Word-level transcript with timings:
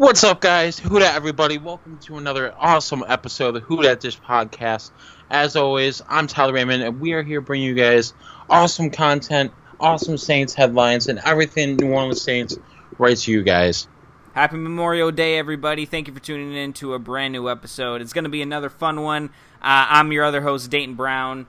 What's 0.00 0.24
up, 0.24 0.40
guys? 0.40 0.78
Who 0.78 0.98
dat, 0.98 1.14
everybody? 1.14 1.58
Welcome 1.58 1.98
to 2.04 2.16
another 2.16 2.54
awesome 2.56 3.04
episode 3.06 3.54
of 3.54 3.68
the 3.68 3.82
Dat 3.82 4.00
Dish 4.00 4.18
podcast. 4.18 4.92
As 5.28 5.56
always, 5.56 6.00
I'm 6.08 6.26
Tyler 6.26 6.54
Raymond, 6.54 6.82
and 6.82 7.02
we 7.02 7.12
are 7.12 7.22
here 7.22 7.42
bringing 7.42 7.68
you 7.68 7.74
guys 7.74 8.14
awesome 8.48 8.88
content, 8.88 9.52
awesome 9.78 10.16
Saints 10.16 10.54
headlines, 10.54 11.06
and 11.06 11.20
everything 11.22 11.76
New 11.76 11.92
Orleans 11.92 12.22
Saints 12.22 12.56
right 12.96 13.14
to 13.14 13.30
you 13.30 13.42
guys. 13.42 13.88
Happy 14.32 14.56
Memorial 14.56 15.12
Day, 15.12 15.36
everybody. 15.36 15.84
Thank 15.84 16.08
you 16.08 16.14
for 16.14 16.20
tuning 16.20 16.54
in 16.54 16.72
to 16.72 16.94
a 16.94 16.98
brand 16.98 17.32
new 17.32 17.50
episode. 17.50 18.00
It's 18.00 18.14
going 18.14 18.24
to 18.24 18.30
be 18.30 18.40
another 18.40 18.70
fun 18.70 19.02
one. 19.02 19.26
Uh, 19.60 19.84
I'm 19.90 20.12
your 20.12 20.24
other 20.24 20.40
host, 20.40 20.70
Dayton 20.70 20.94
Brown. 20.94 21.46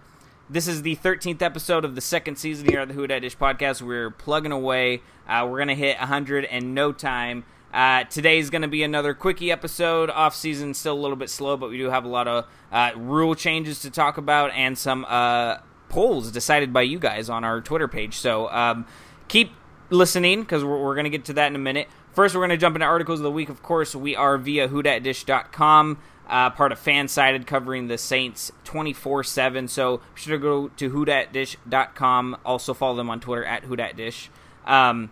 This 0.50 0.68
is 0.68 0.82
the 0.82 0.98
13th 0.98 1.42
episode 1.42 1.86
of 1.86 1.96
the 1.96 2.02
second 2.02 2.36
season 2.36 2.68
here 2.68 2.82
at 2.82 2.90
the 2.90 2.96
Who 2.96 3.08
Dat 3.08 3.20
Dish 3.20 3.38
podcast. 3.38 3.82
We're 3.82 4.12
plugging 4.12 4.52
away. 4.52 5.04
Uh, 5.26 5.48
we're 5.50 5.60
going 5.60 5.70
to 5.70 5.76
hit 5.76 5.98
100 6.00 6.44
in 6.44 6.74
no 6.74 6.92
time. 6.92 7.46
Uh, 7.74 8.04
today's 8.06 8.50
going 8.50 8.64
to 8.64 8.68
be 8.68 8.84
another 8.84 9.14
quickie 9.14 9.52
episode. 9.52 10.10
Off 10.10 10.36
season, 10.36 10.74
still 10.74 10.94
a 10.94 11.00
little 11.00 11.16
bit 11.16 11.30
slow, 11.30 11.56
but 11.56 11.70
we 11.70 11.78
do 11.78 11.90
have 11.90 12.04
a 12.04 12.10
lot 12.10 12.28
of 12.28 12.46
uh, 12.72 12.92
rule 12.96 13.36
changes 13.36 13.80
to 13.82 13.90
talk 13.90 14.18
about 14.18 14.52
and 14.52 14.78
some 14.78 15.06
uh, 15.08 15.58
polls 15.90 16.32
decided 16.32 16.74
by 16.74 16.82
you 16.82 17.00
guys 17.00 17.30
on 17.30 17.44
our 17.44 17.62
Twitter 17.62 17.88
page. 17.88 18.16
So 18.18 18.50
um, 18.50 18.86
keep 19.28 19.52
listening 19.90 20.42
because 20.42 20.64
we're, 20.64 20.82
we're 20.82 20.96
going 20.96 21.06
to 21.06 21.10
get 21.10 21.26
to 21.26 21.34
that 21.34 21.48
in 21.48 21.56
a 21.56 21.60
minute. 21.60 21.88
First, 22.14 22.36
we're 22.36 22.42
going 22.42 22.50
to 22.50 22.58
jump 22.58 22.76
into 22.76 22.86
articles 22.86 23.20
of 23.20 23.24
the 23.24 23.32
week. 23.32 23.50
Of 23.50 23.64
course, 23.64 23.96
we 23.96 24.18
are 24.18 24.38
via 24.38 24.68
whodatdish.com, 24.68 25.98
uh, 26.28 26.50
part 26.50 26.74
of 26.74 26.80
Fansided, 26.84 27.48
covering 27.48 27.88
the 27.88 27.98
Saints 27.98 28.52
24 28.66 29.24
7. 29.24 29.68
So 29.70 29.98
be 29.98 30.04
sure 30.16 30.38
to 30.38 30.42
go 30.42 30.68
to 30.68 30.90
whodatdish.com. 30.90 32.38
Also, 32.44 32.74
follow 32.74 32.98
them 32.98 33.10
on 33.10 33.22
Twitter 33.22 33.46
at 33.46 33.64
whodatdish. 33.64 34.28
Um, 34.66 35.10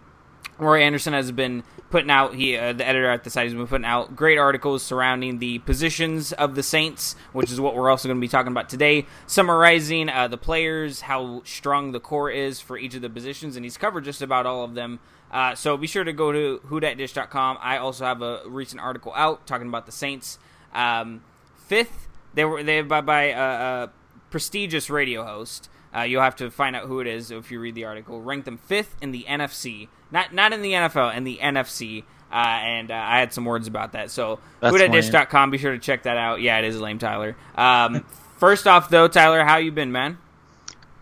Roy 0.60 0.82
Anderson 0.82 1.14
has 1.14 1.32
been 1.32 1.64
putting 1.90 2.12
out 2.12 2.36
he 2.36 2.58
uh, 2.58 2.74
the 2.74 2.88
editor 2.88 3.10
at 3.10 3.24
the 3.24 3.30
site 3.30 3.46
has 3.46 3.54
been 3.54 3.66
putting 3.66 3.86
out 3.86 4.16
great 4.16 4.38
articles 4.38 4.84
surrounding 4.84 5.40
the 5.40 5.60
positions 5.60 6.34
of 6.34 6.56
the 6.56 6.64
Saints, 6.64 7.16
which 7.34 7.52
is 7.52 7.60
what 7.60 7.76
we're 7.76 7.90
also 7.90 8.08
going 8.08 8.18
to 8.18 8.22
be 8.22 8.28
talking 8.28 8.52
about 8.52 8.70
today, 8.70 9.06
summarizing 9.26 10.10
uh, 10.10 10.28
the 10.28 10.38
players, 10.38 11.02
how 11.02 11.42
strong 11.46 11.92
the 11.92 12.00
core 12.00 12.30
is 12.30 12.60
for 12.60 12.78
each 12.78 12.94
of 12.94 13.02
the 13.02 13.10
positions, 13.10 13.56
and 13.56 13.66
he's 13.66 13.78
covered 13.78 14.04
just 14.04 14.22
about 14.22 14.46
all 14.46 14.64
of 14.64 14.76
them. 14.76 15.00
Uh, 15.32 15.56
so 15.56 15.78
be 15.78 15.88
sure 15.88 16.04
to 16.04 16.14
go 16.14 16.32
to 16.32 16.62
whodatdish.com. 16.68 17.58
I 17.62 17.78
also 17.78 18.06
have 18.06 18.22
a 18.22 18.42
recent 18.48 18.82
article 18.82 19.14
out 19.16 19.46
talking 19.48 19.68
about 19.68 19.86
the 19.86 19.92
Saints. 19.92 20.40
Um, 20.74 21.24
fifth, 21.56 22.08
they 22.34 22.46
were 22.46 22.64
they 22.64 22.82
by, 22.82 23.02
by 23.02 23.24
a, 23.26 23.40
a 23.40 23.92
prestigious 24.30 24.90
radio 24.90 25.24
host. 25.24 25.70
Uh, 25.96 26.02
you'll 26.02 26.22
have 26.22 26.36
to 26.36 26.52
find 26.52 26.76
out 26.76 26.86
who 26.86 27.00
it 27.00 27.08
is 27.08 27.32
if 27.32 27.52
you 27.52 27.60
read 27.60 27.76
the 27.76 27.86
article. 27.86 28.22
Ranked 28.22 28.46
them 28.46 28.58
fifth 28.58 28.96
in 29.02 29.12
the 29.12 29.26
NFC, 29.28 29.88
not 30.12 30.34
not 30.34 30.54
in 30.54 30.62
the 30.62 30.74
NFL, 30.74 31.16
and 31.16 31.26
the 31.26 31.40
NFC. 31.42 32.04
Uh, 32.32 32.36
and 32.36 32.92
uh, 32.92 32.94
I 32.94 33.20
had 33.20 33.34
some 33.34 33.44
words 33.44 33.68
about 33.68 33.94
that. 33.94 34.12
So, 34.12 34.40
whodatdish.com, 34.62 35.50
be 35.50 35.58
sure 35.58 35.72
to 35.72 35.80
check 35.80 36.04
that 36.04 36.16
out. 36.16 36.42
Yeah, 36.42 36.60
it 36.60 36.66
is 36.66 36.80
lame, 36.80 37.00
Tyler. 37.00 37.36
Um, 37.56 38.06
first 38.38 38.68
off, 38.68 38.90
though, 38.90 39.08
Tyler, 39.08 39.44
how 39.44 39.58
you 39.58 39.72
been, 39.72 39.92
man? 39.92 40.20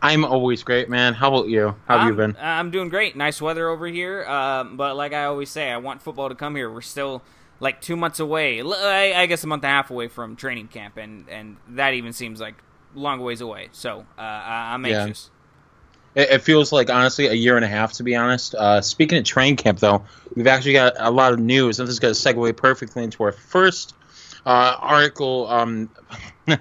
I'm 0.02 0.24
always 0.24 0.64
great, 0.64 0.90
man. 0.90 1.14
How 1.14 1.28
about 1.28 1.50
you? 1.50 1.76
How 1.86 1.98
have 1.98 2.02
I'm, 2.02 2.08
you 2.08 2.14
been? 2.14 2.38
I'm 2.40 2.72
doing 2.72 2.90
great. 2.90 3.16
Nice 3.16 3.42
weather 3.42 3.68
over 3.68 3.88
here. 3.88 4.24
Um, 4.26 4.78
but 4.78 4.96
like 4.96 5.14
I 5.14 5.26
always 5.26 5.50
say, 5.50 5.72
I 5.72 5.78
want 5.78 6.02
football 6.02 6.30
to 6.30 6.36
come 6.36 6.56
here. 6.56 6.72
We're 6.72 6.82
still 6.82 7.24
like 7.60 7.82
two 7.82 7.96
months 7.96 8.20
away. 8.20 8.62
I, 8.62 9.22
I 9.22 9.26
guess 9.26 9.44
a 9.44 9.48
month 9.48 9.64
and 9.64 9.72
a 9.72 9.74
half 9.74 9.90
away 9.90 10.08
from 10.08 10.36
training 10.36 10.68
camp, 10.68 10.98
and 10.98 11.28
and 11.30 11.58
that 11.70 11.94
even 11.94 12.14
seems 12.14 12.40
like 12.40 12.56
long 12.94 13.20
ways 13.22 13.42
away. 13.42 13.70
So 13.72 14.06
uh, 14.18 14.22
I'm 14.22 14.86
anxious. 14.86 15.30
Yeah. 15.32 15.37
It, 16.18 16.32
it, 16.32 16.42
feels 16.42 16.72
like 16.72 16.90
honestly 16.90 17.28
a 17.28 17.34
year 17.34 17.56
and 17.58 17.64
a 17.64 17.68
half 17.68 17.94
to 17.94 18.04
be 18.04 18.16
honest. 18.16 18.56
Uh, 18.56 18.82
speaking 18.82 19.20
of 19.20 19.24
train 19.24 19.56
camp 19.56 19.78
though, 19.80 20.04
we've 20.36 20.48
actually 20.48 20.74
got 20.74 20.96
a 20.98 21.12
lot 21.12 21.32
of 21.32 21.40
news, 21.40 21.80
and 21.80 21.88
this 21.88 21.94
is 21.94 22.00
going 22.00 22.14
to 22.14 22.20
segue 22.20 22.58
perfectly 22.58 23.04
into 23.04 23.24
our 23.24 23.32
first 23.32 23.94
uh, 24.44 24.76
article. 24.80 25.48
Um, 25.48 25.90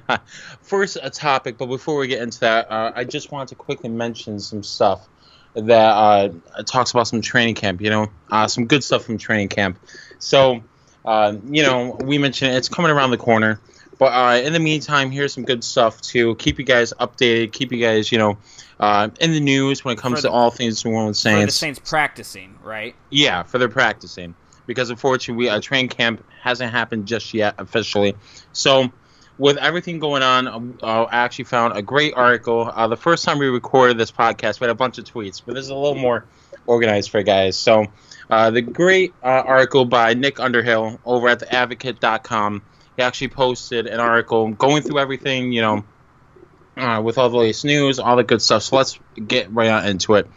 first 0.61 0.99
a 1.03 1.09
topic, 1.09 1.57
but 1.57 1.67
before 1.67 1.97
we 1.97 2.07
get 2.07 2.21
into 2.21 2.41
that, 2.41 2.71
uh, 2.71 2.93
I 2.95 3.05
just 3.05 3.33
wanted 3.33 3.49
to 3.49 3.55
quickly 3.55 3.89
mention 3.89 4.39
some 4.41 4.63
stuff 4.63 5.09
that 5.55 5.73
uh, 5.73 6.29
talks 6.67 6.91
about 6.91 7.09
some 7.09 7.23
training 7.23 7.55
camp. 7.55 7.81
You 7.81 7.89
know, 7.89 8.09
uh, 8.31 8.49
some 8.49 8.67
good 8.67 8.85
stuff 8.85 9.05
from 9.05 9.17
training 9.17 9.49
camp. 9.49 9.79
So, 10.19 10.63
uh, 11.07 11.35
you 11.49 11.63
know, 11.63 11.97
we 12.05 12.19
mentioned 12.19 12.55
it's 12.55 12.69
coming 12.69 12.91
around 12.91 13.11
the 13.11 13.17
corner. 13.17 13.59
But 13.99 14.13
uh, 14.13 14.41
in 14.41 14.53
the 14.53 14.61
meantime, 14.61 15.11
here's 15.11 15.33
some 15.33 15.45
good 15.45 15.65
stuff 15.65 16.01
to 16.03 16.35
keep 16.37 16.59
you 16.59 16.65
guys 16.65 16.93
updated, 17.01 17.53
keep 17.53 17.73
you 17.73 17.79
guys, 17.79 18.13
you 18.13 18.19
know, 18.19 18.37
uh, 18.79 19.09
in 19.21 19.33
the 19.33 19.41
news 19.41 19.85
when 19.85 19.97
it 19.97 20.01
comes 20.01 20.23
the, 20.23 20.29
to 20.29 20.35
all 20.35 20.51
things 20.51 20.85
New 20.85 20.93
Orleans 20.93 21.19
Saints. 21.19 21.41
For 21.41 21.47
the 21.47 21.53
Saints 21.53 21.79
practicing, 21.79 22.59
right? 22.63 22.95
Yeah, 23.11 23.43
for 23.43 23.59
their 23.59 23.69
practicing. 23.69 24.35
Because 24.67 24.91
unfortunately, 24.91 25.45
we, 25.45 25.49
uh, 25.49 25.61
train 25.61 25.89
camp 25.89 26.25
hasn't 26.43 26.73
happened 26.73 27.07
just 27.07 27.33
yet 27.33 27.55
officially. 27.59 28.17
So, 28.53 28.91
with 29.39 29.59
everything 29.59 29.99
going 29.99 30.23
on, 30.23 30.49
um, 30.49 30.79
uh, 30.83 31.05
I 31.05 31.19
actually 31.19 31.45
found 31.45 31.77
a 31.77 31.83
great 31.83 32.15
article. 32.15 32.71
Uh, 32.75 32.89
the 32.89 32.97
first 32.97 33.25
time 33.25 33.39
we 33.39 33.47
recorded 33.47 33.97
this 33.97 34.11
podcast, 34.11 34.61
we 34.61 34.65
had 34.65 34.71
a 34.71 34.75
bunch 34.75 34.99
of 34.99 35.05
tweets, 35.05 35.41
but 35.45 35.55
this 35.55 35.65
is 35.65 35.71
a 35.71 35.75
little 35.75 35.95
more 35.95 36.25
organized 36.67 37.11
for 37.11 37.23
guys. 37.23 37.57
So, 37.57 37.87
uh, 38.29 38.51
the 38.51 38.63
great 38.63 39.15
uh, 39.23 39.45
article 39.47 39.85
by 39.85 40.15
Nick 40.15 40.41
Underhill 40.41 40.99
over 41.05 41.29
at 41.29 41.41
theadvocate.com 41.41 42.63
he 42.97 43.03
actually 43.03 43.29
posted 43.29 43.87
an 43.87 44.01
article 44.01 44.51
going 44.53 44.83
through 44.83 44.99
everything, 44.99 45.53
you 45.53 45.63
know, 45.63 45.85
uh, 46.77 47.01
with 47.03 47.19
all 47.19 47.29
the 47.29 47.37
latest 47.37 47.65
news, 47.65 47.99
all 47.99 48.17
the 48.17 48.25
good 48.25 48.43
stuff. 48.43 48.63
So 48.63 48.77
let's 48.77 48.99
get 49.27 49.53
right 49.53 49.69
on 49.69 49.87
into 49.87 50.15
it. 50.15 50.29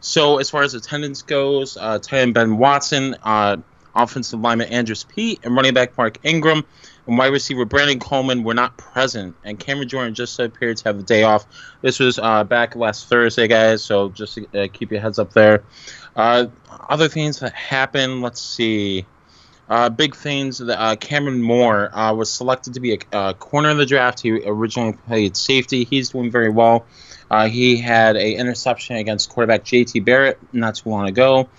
So 0.00 0.38
as 0.38 0.50
far 0.50 0.62
as 0.62 0.74
attendance 0.74 1.22
goes, 1.22 1.76
uh, 1.76 1.98
tight 1.98 2.20
end 2.20 2.34
Ben 2.34 2.56
Watson, 2.56 3.16
uh, 3.22 3.56
offensive 3.94 4.40
lineman 4.40 4.68
Andrus 4.68 5.04
Peat, 5.04 5.40
and 5.42 5.54
running 5.56 5.74
back 5.74 5.96
Mark 5.98 6.18
Ingram, 6.22 6.64
and 7.06 7.18
wide 7.18 7.32
receiver 7.32 7.64
Brandon 7.64 7.98
Coleman 7.98 8.44
were 8.44 8.54
not 8.54 8.76
present, 8.76 9.34
and 9.42 9.58
Cameron 9.58 9.88
Jordan 9.88 10.14
just 10.14 10.38
appeared 10.38 10.76
to 10.78 10.84
have 10.84 10.98
the 10.98 11.02
day 11.02 11.24
off. 11.24 11.46
This 11.82 11.98
was 11.98 12.18
uh, 12.18 12.44
back 12.44 12.76
last 12.76 13.08
Thursday, 13.08 13.48
guys. 13.48 13.82
So 13.82 14.10
just 14.10 14.38
uh, 14.54 14.68
keep 14.72 14.92
your 14.92 15.00
heads 15.00 15.18
up 15.18 15.32
there. 15.32 15.64
Uh, 16.14 16.46
other 16.88 17.08
things 17.08 17.40
that 17.40 17.54
happened. 17.54 18.22
Let's 18.22 18.42
see. 18.42 19.04
Uh, 19.68 19.90
big 19.90 20.16
things 20.16 20.62
uh, 20.62 20.96
Kamrin 20.96 21.40
Moore 21.40 21.94
uh, 21.94 22.14
was 22.14 22.32
selected 22.32 22.74
to 22.74 22.80
be 22.80 22.94
a, 22.94 22.98
a, 23.12 23.34
corner 23.34 23.68
in 23.68 23.76
the 23.76 23.84
draft. 23.84 24.20
He 24.20 24.30
originally 24.46 24.94
played 24.94 25.36
safety. 25.36 25.84
He's 25.84 26.10
doing 26.10 26.30
very 26.30 26.48
well. 26.48 26.86
Uh, 27.30 27.48
he 27.48 27.76
had 27.76 28.16
a 28.16 28.34
interception 28.34 28.96
against 28.96 29.28
quarterback 29.28 29.64
J.T. 29.64 30.00
Barrett 30.00 30.38
not 30.54 30.76
too 30.76 30.88
long 30.88 31.06
ago. 31.06 31.50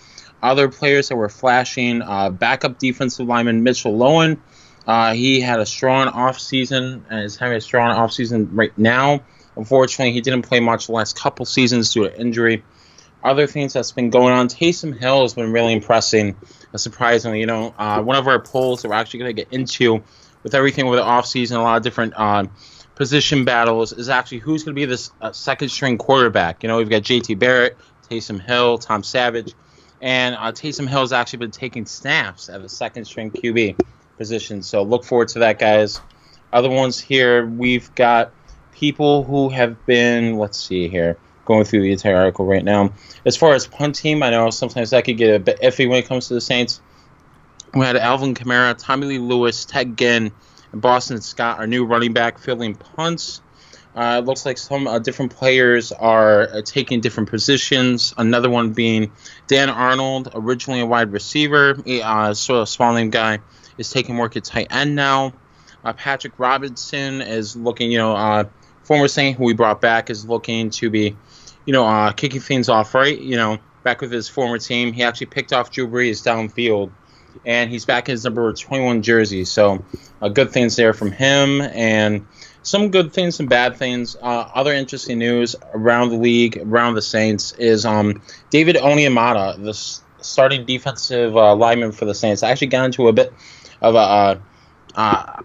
Other 0.42 0.70
players 0.70 1.10
that 1.10 1.18
were 1.18 1.30
flashing, 1.30 2.02
uh, 2.02 2.32
backup 2.32 2.80
defensive 2.80 3.28
lineman 3.28 3.62
Mitchell 3.62 3.96
Loewen. 3.96 4.40
Uh, 4.88 5.14
he 5.14 5.40
had 5.40 5.60
a 5.60 5.66
strong 5.66 6.08
offseason 6.08 7.02
and 7.10 7.24
is 7.24 7.38
having 7.38 7.58
a 7.58 7.62
strong 7.62 7.96
offseason 7.96 8.50
right 8.54 8.76
now. 8.76 9.22
Unfortunately, 9.56 10.14
he 10.14 10.22
didn't 10.22 10.44
play 10.44 10.60
much 10.60 10.88
the 10.88 10.94
last 10.94 11.20
couple 11.20 11.46
seasons 11.46 11.94
due 11.94 12.10
to 12.10 12.20
injury. 12.20 12.64
Other 13.24 13.46
things 13.46 13.74
that's 13.74 13.92
been 13.92 14.10
going 14.10 14.34
on, 14.34 14.48
Taysom 14.48 14.98
Hill 14.98 15.24
has 15.24 15.34
been 15.34 15.52
really 15.52 15.74
impressing 15.74 16.38
surprisingly. 16.76 17.40
You 17.40 17.46
know, 17.46 17.74
uh, 17.78 18.02
one 18.02 18.18
of 18.18 18.28
our 18.28 18.40
polls 18.40 18.82
that 18.82 18.90
we're 18.90 18.96
actually 18.96 19.20
going 19.20 19.36
to 19.36 19.42
get 19.42 19.54
into 19.54 20.04
with 20.44 20.56
everything 20.56 20.88
with 20.88 21.00
the 21.00 21.06
offseason, 21.06 21.58
a 21.58 21.62
lot 21.62 21.78
of 21.78 21.84
different 21.84 22.14
uh, 22.16 22.46
position 22.96 23.46
battles, 23.46 23.94
is 23.94 24.10
actually 24.10 24.40
who's 24.40 24.64
going 24.64 24.76
to 24.76 24.80
be 24.80 24.86
this 24.86 25.12
uh, 25.22 25.32
second 25.32 25.70
string 25.70 25.98
quarterback. 25.98 26.64
You 26.64 26.70
know, 26.70 26.78
we've 26.78 26.90
got 26.90 27.04
JT 27.04 27.40
Barrett, 27.40 27.78
Taysom 28.10 28.42
Hill, 28.42 28.78
Tom 28.78 29.04
Savage, 29.04 29.54
and 30.02 30.36
uh, 30.36 30.52
Taysom 30.52 30.88
Hill 30.88 31.02
has 31.02 31.14
actually 31.14 31.40
been 31.40 31.52
taking 31.52 31.86
snaps 31.86 32.50
at 32.50 32.62
the 32.62 32.70
second 32.70 33.06
string 33.06 33.32
QB 33.32 33.80
position. 34.18 34.64
So 34.64 34.84
look 34.84 35.04
forward 35.04 35.30
to 35.30 35.40
that, 35.40 35.60
guys. 35.60 36.02
Other 36.52 36.70
ones 36.70 37.00
here, 37.00 37.46
we've 37.46 37.94
got 37.96 38.32
people 38.74 39.24
who 39.24 39.50
have 39.50 39.86
been, 39.86 40.38
let's 40.38 40.58
see 40.58 40.88
here 40.88 41.18
going 41.50 41.66
through 41.66 41.82
the 41.82 41.92
entire 41.92 42.16
article 42.16 42.46
right 42.46 42.64
now. 42.64 42.94
As 43.26 43.36
far 43.36 43.56
as 43.56 43.66
punt 43.66 43.96
team, 43.96 44.22
I 44.22 44.30
know 44.30 44.52
sometimes 44.52 44.92
that 44.92 45.04
could 45.04 45.18
get 45.18 45.36
a 45.36 45.40
bit 45.40 45.60
iffy 45.62 45.90
when 45.90 45.98
it 45.98 46.08
comes 46.08 46.28
to 46.28 46.36
the 46.36 46.42
Saints. 46.42 46.80
We 47.74 47.86
had 47.86 47.98
Alvin 47.98 48.36
Kamara, 48.36 48.78
Tommy 48.78 49.08
Lee 49.08 49.18
Lewis, 49.18 49.66
Ted 49.66 49.98
Ginn, 49.98 50.32
and 50.72 50.82
Boston 50.82 51.20
Scott, 51.22 51.58
our 51.58 51.66
new 51.66 51.86
running 51.86 52.14
back, 52.14 52.38
filling 52.38 52.76
punts. 52.76 53.42
Uh, 53.96 54.20
it 54.22 54.26
looks 54.26 54.46
like 54.46 54.60
some 54.60 54.88
uh, 54.88 55.00
different 55.00 55.36
players 55.36 55.92
are 55.92 56.44
uh, 56.44 56.62
taking 56.64 57.02
different 57.02 57.30
positions. 57.30 58.14
Another 58.16 58.50
one 58.50 58.72
being 58.74 59.12
Dan 59.48 59.72
Arnold, 59.72 60.30
originally 60.36 60.82
a 60.82 60.86
wide 60.86 61.12
receiver, 61.12 61.82
uh, 62.04 62.36
sort 62.36 62.62
of 62.62 62.70
small 62.70 62.94
name 62.94 63.10
guy, 63.10 63.40
is 63.80 63.90
taking 63.90 64.18
work 64.18 64.38
at 64.38 64.44
tight 64.44 64.68
end 64.70 64.96
now. 64.96 65.34
Uh, 65.84 65.94
Patrick 65.94 66.34
Robinson 66.38 67.22
is 67.22 67.56
looking, 67.56 67.92
you 67.92 67.98
know, 67.98 68.16
uh, 68.16 68.44
former 68.84 69.08
Saint 69.08 69.38
who 69.38 69.46
we 69.46 69.54
brought 69.54 69.82
back 69.82 70.10
is 70.10 70.26
looking 70.26 70.72
to 70.72 70.90
be 70.90 71.16
you 71.70 71.74
know, 71.74 71.86
uh, 71.86 72.12
kicking 72.12 72.42
things 72.42 72.68
off 72.68 72.96
right. 72.96 73.22
You 73.22 73.36
know, 73.36 73.60
back 73.84 74.02
with 74.02 74.12
his 74.12 74.28
former 74.28 74.58
team, 74.58 74.92
he 74.92 75.04
actually 75.04 75.28
picked 75.28 75.54
off 75.54 75.70
Drew 75.70 75.88
Brees 75.88 76.26
downfield, 76.26 76.90
and 77.46 77.70
he's 77.70 77.86
back 77.86 78.10
in 78.10 78.14
his 78.14 78.24
number 78.24 78.52
21 78.52 79.04
jersey. 79.04 79.46
So, 79.46 79.86
uh, 80.20 80.30
good 80.30 80.50
things 80.50 80.76
there 80.76 80.94
from 80.94 81.12
him, 81.12 81.62
and 81.62 82.26
some 82.64 82.90
good 82.90 83.14
things, 83.14 83.36
some 83.36 83.46
bad 83.46 83.78
things. 83.78 84.16
Uh, 84.16 84.50
other 84.56 84.74
interesting 84.74 85.20
news 85.20 85.56
around 85.76 86.10
the 86.10 86.18
league, 86.18 86.58
around 86.58 86.96
the 86.96 87.04
Saints, 87.04 87.52
is 87.52 87.86
um, 87.86 88.20
David 88.50 88.76
Onyemata, 88.76 89.64
the 89.64 89.76
starting 90.24 90.66
defensive 90.66 91.38
uh, 91.38 91.54
lineman 91.54 91.92
for 91.92 92.06
the 92.06 92.16
Saints. 92.16 92.42
I 92.42 92.50
actually 92.50 92.70
got 92.70 92.86
into 92.86 93.10
a 93.10 93.14
bit 93.14 93.32
of 93.80 93.94
a 93.94 93.98
uh, 94.00 94.40
uh, 94.96 95.42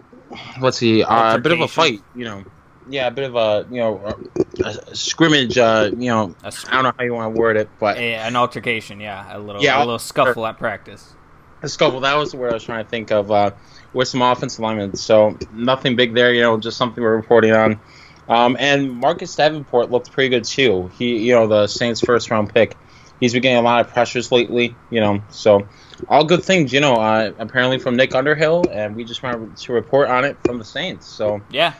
let's 0.59 0.79
see, 0.79 1.03
uh, 1.03 1.35
a 1.35 1.39
bit 1.39 1.51
of 1.51 1.61
a 1.61 1.67
fight. 1.67 2.01
You 2.15 2.25
know, 2.25 2.45
yeah, 2.89 3.07
a 3.07 3.11
bit 3.11 3.25
of 3.25 3.35
a 3.35 3.67
you 3.69 3.79
know 3.79 4.15
a 4.63 4.95
scrimmage. 4.95 5.57
Uh, 5.57 5.91
you 5.97 6.09
know, 6.09 6.35
I 6.43 6.49
don't 6.71 6.83
know 6.83 6.93
how 6.97 7.03
you 7.03 7.13
want 7.13 7.35
to 7.35 7.39
word 7.39 7.57
it, 7.57 7.69
but 7.79 7.97
a, 7.97 8.15
an 8.15 8.35
altercation. 8.35 8.99
Yeah, 8.99 9.35
a 9.35 9.39
little 9.39 9.61
yeah, 9.61 9.77
a 9.77 9.79
little 9.79 9.99
scuffle 9.99 10.33
sure. 10.33 10.47
at 10.47 10.57
practice. 10.57 11.13
A 11.61 11.69
scuffle. 11.69 12.01
That 12.01 12.15
was 12.15 12.31
the 12.31 12.37
word 12.37 12.51
I 12.51 12.55
was 12.55 12.63
trying 12.63 12.83
to 12.83 12.89
think 12.89 13.11
of. 13.11 13.31
Uh, 13.31 13.51
with 13.93 14.09
some 14.09 14.21
offensive 14.21 14.59
linemen, 14.59 14.95
so 14.95 15.37
nothing 15.53 15.95
big 15.95 16.13
there. 16.13 16.33
You 16.33 16.41
know, 16.41 16.57
just 16.59 16.77
something 16.77 17.03
we're 17.03 17.15
reporting 17.15 17.53
on. 17.53 17.79
Um, 18.27 18.57
and 18.59 18.91
Marcus 18.91 19.35
Davenport 19.35 19.91
looked 19.91 20.11
pretty 20.11 20.29
good 20.29 20.43
too. 20.43 20.91
He, 20.97 21.17
you 21.19 21.33
know, 21.33 21.47
the 21.47 21.67
Saints' 21.67 22.01
first 22.01 22.29
round 22.29 22.53
pick. 22.53 22.75
He's 23.19 23.33
been 23.33 23.41
getting 23.41 23.57
a 23.57 23.61
lot 23.61 23.81
of 23.81 23.91
pressures 23.93 24.31
lately. 24.31 24.75
You 24.89 24.99
know, 24.99 25.23
so 25.29 25.67
all 26.09 26.25
good 26.25 26.43
things. 26.43 26.73
You 26.73 26.81
know, 26.81 26.95
uh, 26.95 27.31
apparently 27.39 27.79
from 27.79 27.95
Nick 27.95 28.13
Underhill, 28.13 28.65
and 28.69 28.95
we 28.95 29.03
just 29.05 29.23
wanted 29.23 29.55
to 29.55 29.73
report 29.73 30.09
on 30.09 30.25
it 30.25 30.37
from 30.43 30.57
the 30.59 30.65
Saints. 30.65 31.07
So 31.07 31.41
yeah, 31.49 31.73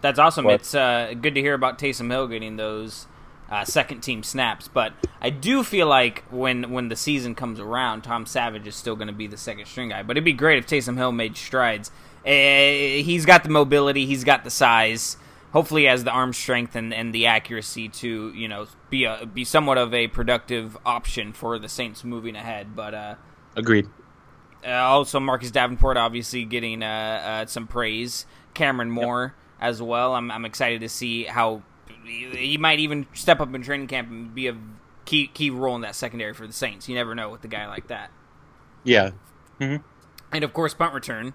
that's 0.00 0.18
awesome. 0.18 0.44
But, 0.44 0.54
it's 0.54 0.74
uh, 0.74 1.14
good 1.20 1.34
to 1.34 1.40
hear 1.40 1.54
about 1.54 1.78
Taysom 1.78 2.10
Hill 2.10 2.28
getting 2.28 2.56
those 2.56 3.06
uh, 3.50 3.64
second 3.64 4.00
team 4.00 4.22
snaps. 4.22 4.68
But 4.68 4.92
I 5.20 5.30
do 5.30 5.62
feel 5.64 5.86
like 5.86 6.24
when 6.30 6.70
when 6.70 6.88
the 6.88 6.96
season 6.96 7.34
comes 7.34 7.60
around, 7.60 8.02
Tom 8.02 8.26
Savage 8.26 8.66
is 8.66 8.76
still 8.76 8.96
going 8.96 9.08
to 9.08 9.14
be 9.14 9.26
the 9.26 9.36
second 9.36 9.66
string 9.66 9.90
guy. 9.90 10.02
But 10.02 10.16
it'd 10.16 10.24
be 10.24 10.32
great 10.32 10.58
if 10.58 10.66
Taysom 10.66 10.96
Hill 10.96 11.12
made 11.12 11.36
strides. 11.36 11.90
Uh, 12.26 12.30
he's 12.30 13.24
got 13.24 13.44
the 13.44 13.50
mobility, 13.50 14.06
he's 14.06 14.24
got 14.24 14.44
the 14.44 14.50
size. 14.50 15.16
Hopefully, 15.52 15.84
has 15.84 16.04
the 16.04 16.10
arm 16.10 16.34
strength 16.34 16.76
and, 16.76 16.92
and 16.92 17.14
the 17.14 17.26
accuracy 17.26 17.88
to 17.88 18.32
you 18.34 18.48
know 18.48 18.66
be 18.90 19.04
a 19.04 19.26
be 19.26 19.44
somewhat 19.44 19.78
of 19.78 19.94
a 19.94 20.08
productive 20.08 20.76
option 20.84 21.32
for 21.32 21.58
the 21.58 21.68
Saints 21.68 22.04
moving 22.04 22.36
ahead. 22.36 22.76
But 22.76 22.94
uh, 22.94 23.14
agreed. 23.56 23.88
Uh, 24.66 24.72
also, 24.72 25.20
Marcus 25.20 25.52
Davenport 25.52 25.96
obviously 25.96 26.44
getting 26.44 26.82
uh, 26.82 27.42
uh, 27.44 27.46
some 27.46 27.66
praise. 27.66 28.26
Kamrin 28.54 28.88
Moore 28.88 29.34
yep. 29.34 29.47
As 29.60 29.82
well. 29.82 30.14
I'm, 30.14 30.30
I'm 30.30 30.44
excited 30.44 30.80
to 30.80 30.88
see 30.88 31.24
how 31.24 31.62
he 32.04 32.56
might 32.58 32.78
even 32.78 33.06
step 33.12 33.40
up 33.40 33.54
in 33.54 33.62
training 33.62 33.86
camp 33.86 34.10
and 34.10 34.34
be 34.34 34.48
a 34.48 34.56
key 35.04 35.26
key 35.26 35.50
role 35.50 35.74
in 35.74 35.82
that 35.82 35.94
secondary 35.94 36.34
for 36.34 36.46
the 36.46 36.52
Saints. 36.52 36.88
You 36.88 36.94
never 36.94 37.14
know 37.14 37.30
with 37.30 37.44
a 37.44 37.48
guy 37.48 37.66
like 37.66 37.88
that. 37.88 38.10
Yeah. 38.84 39.10
Mm-hmm. 39.60 39.82
And 40.32 40.44
of 40.44 40.52
course, 40.52 40.74
punt 40.74 40.94
return. 40.94 41.34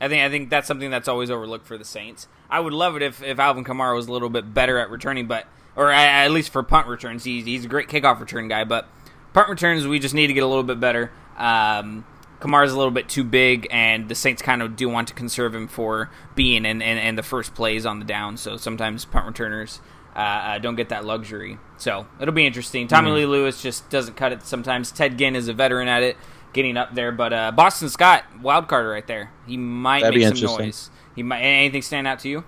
I 0.00 0.08
think 0.08 0.22
I 0.22 0.28
think 0.28 0.50
that's 0.50 0.66
something 0.66 0.90
that's 0.90 1.08
always 1.08 1.30
overlooked 1.30 1.66
for 1.66 1.78
the 1.78 1.84
Saints. 1.84 2.28
I 2.50 2.60
would 2.60 2.72
love 2.72 2.96
it 2.96 3.02
if, 3.02 3.22
if 3.22 3.38
Alvin 3.38 3.64
Kamara 3.64 3.94
was 3.94 4.08
a 4.08 4.12
little 4.12 4.28
bit 4.28 4.52
better 4.52 4.78
at 4.78 4.90
returning, 4.90 5.26
but 5.26 5.46
or 5.76 5.90
at 5.90 6.30
least 6.30 6.50
for 6.50 6.62
punt 6.62 6.86
returns, 6.88 7.24
he's 7.24 7.44
he's 7.44 7.64
a 7.64 7.68
great 7.68 7.88
kickoff 7.88 8.20
return 8.20 8.48
guy. 8.48 8.64
But 8.64 8.88
punt 9.32 9.48
returns, 9.48 9.86
we 9.86 9.98
just 9.98 10.14
need 10.14 10.28
to 10.28 10.32
get 10.32 10.42
a 10.42 10.46
little 10.46 10.64
bit 10.64 10.80
better. 10.80 11.12
Um, 11.36 12.04
Kamara's 12.44 12.72
a 12.72 12.76
little 12.76 12.90
bit 12.90 13.08
too 13.08 13.24
big, 13.24 13.66
and 13.70 14.06
the 14.06 14.14
Saints 14.14 14.42
kind 14.42 14.60
of 14.60 14.76
do 14.76 14.86
want 14.86 15.08
to 15.08 15.14
conserve 15.14 15.54
him 15.54 15.66
for 15.66 16.10
being 16.34 16.66
in, 16.66 16.82
in, 16.82 16.98
in 16.98 17.16
the 17.16 17.22
first 17.22 17.54
plays 17.54 17.86
on 17.86 18.00
the 18.00 18.04
down. 18.04 18.36
So 18.36 18.58
sometimes 18.58 19.06
punt 19.06 19.26
returners 19.26 19.80
uh, 20.14 20.18
uh, 20.18 20.58
don't 20.58 20.74
get 20.74 20.90
that 20.90 21.06
luxury. 21.06 21.58
So 21.78 22.06
it'll 22.20 22.34
be 22.34 22.46
interesting. 22.46 22.86
Tommy 22.86 23.10
mm. 23.10 23.14
Lee 23.14 23.26
Lewis 23.26 23.62
just 23.62 23.88
doesn't 23.88 24.14
cut 24.14 24.32
it 24.32 24.42
sometimes. 24.42 24.92
Ted 24.92 25.16
Ginn 25.16 25.34
is 25.34 25.48
a 25.48 25.54
veteran 25.54 25.88
at 25.88 26.02
it, 26.02 26.18
getting 26.52 26.76
up 26.76 26.94
there. 26.94 27.12
But 27.12 27.32
uh, 27.32 27.52
Boston 27.52 27.88
Scott, 27.88 28.24
wild 28.42 28.68
card 28.68 28.86
right 28.86 29.06
there. 29.06 29.32
He 29.46 29.56
might 29.56 30.02
That'd 30.02 30.20
make 30.20 30.36
some 30.36 30.58
noise. 30.58 30.90
He 31.16 31.22
might. 31.22 31.40
Anything 31.40 31.80
stand 31.80 32.06
out 32.06 32.18
to 32.20 32.28
you? 32.28 32.44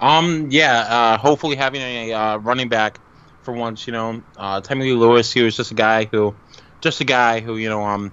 Um. 0.00 0.46
Yeah. 0.50 0.78
Uh, 0.78 1.18
hopefully, 1.18 1.56
having 1.56 1.80
a 1.80 2.12
uh, 2.12 2.36
running 2.36 2.68
back 2.68 3.00
for 3.42 3.52
once. 3.52 3.88
You 3.88 3.92
know, 3.94 4.22
uh, 4.36 4.60
Tommy 4.60 4.84
Lee 4.84 4.92
Lewis. 4.92 5.32
He 5.32 5.42
was 5.42 5.56
just 5.56 5.72
a 5.72 5.74
guy 5.74 6.04
who, 6.04 6.36
just 6.80 7.00
a 7.00 7.04
guy 7.04 7.40
who 7.40 7.56
you 7.56 7.68
know 7.68 7.82
um, 7.82 8.12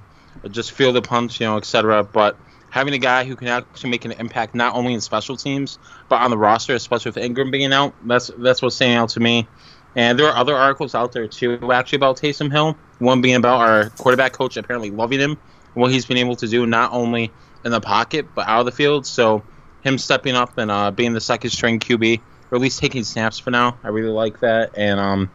just 0.49 0.71
feel 0.71 0.93
the 0.93 1.01
punch. 1.01 1.39
You 1.39 1.47
know, 1.47 1.57
etc. 1.57 2.03
But 2.03 2.37
having 2.69 2.93
a 2.93 2.97
guy 2.97 3.23
who 3.23 3.35
can 3.35 3.47
actually 3.47 3.89
make 3.89 4.05
an 4.05 4.11
impact 4.13 4.55
not 4.55 4.75
only 4.75 4.93
in 4.93 5.01
special 5.01 5.35
teams 5.35 5.79
but 6.07 6.21
on 6.21 6.29
the 6.29 6.37
roster, 6.37 6.73
especially 6.73 7.09
with 7.09 7.17
Ingram 7.17 7.51
being 7.51 7.73
out, 7.73 7.93
that's 8.05 8.31
that's 8.37 8.61
what's 8.61 8.75
standing 8.75 8.97
out 8.97 9.09
to 9.09 9.19
me. 9.19 9.47
And 9.95 10.19
there 10.19 10.27
are 10.27 10.35
other 10.35 10.55
articles 10.55 10.93
out 10.93 11.11
there 11.11 11.27
too, 11.27 11.71
actually 11.71 11.97
about 11.97 12.17
Taysom 12.17 12.51
Hill. 12.51 12.77
One 12.99 13.21
being 13.21 13.35
about 13.35 13.61
our 13.61 13.89
quarterback 13.91 14.33
coach 14.33 14.55
apparently 14.57 14.91
loving 14.91 15.19
him, 15.19 15.37
what 15.73 15.91
he's 15.91 16.05
been 16.05 16.17
able 16.17 16.35
to 16.37 16.47
do 16.47 16.65
not 16.65 16.93
only 16.93 17.31
in 17.65 17.71
the 17.71 17.81
pocket 17.81 18.27
but 18.35 18.47
out 18.47 18.59
of 18.59 18.65
the 18.65 18.71
field. 18.71 19.05
So 19.05 19.43
him 19.81 19.97
stepping 19.97 20.35
up 20.35 20.57
and 20.57 20.69
uh, 20.69 20.91
being 20.91 21.13
the 21.13 21.21
second 21.21 21.51
string 21.51 21.79
QB, 21.79 22.21
or 22.51 22.55
at 22.55 22.61
least 22.61 22.79
taking 22.79 23.03
snaps 23.03 23.39
for 23.39 23.51
now, 23.51 23.77
I 23.83 23.89
really 23.89 24.09
like 24.09 24.41
that. 24.41 24.77
And 24.77 24.99
um, 24.99 25.31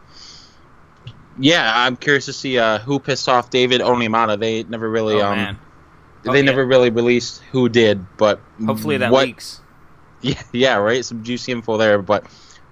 yeah, 1.39 1.73
I'm 1.75 1.97
curious 1.97 2.27
to 2.27 2.33
see 2.33 2.59
uh, 2.59 2.79
who 2.79 2.99
pissed 2.99 3.29
off 3.29 3.51
David 3.51 3.81
Onyemata. 3.81 4.39
They 4.39 4.65
never 4.65 4.89
really 4.89 5.21
oh, 5.21 5.27
um, 5.27 5.37
man 5.37 5.59
they 6.33 6.43
never 6.43 6.65
really 6.65 6.91
released 6.91 7.43
who 7.53 7.69
did, 7.69 8.17
but 8.17 8.41
hopefully 8.65 8.97
that 8.99 9.13
what, 9.13 9.27
leaks. 9.27 9.61
Yeah, 10.23 10.43
yeah, 10.53 10.77
right. 10.77 11.05
Some 11.05 11.23
juicy 11.23 11.53
info 11.53 11.77
there, 11.77 12.01
but 12.01 12.25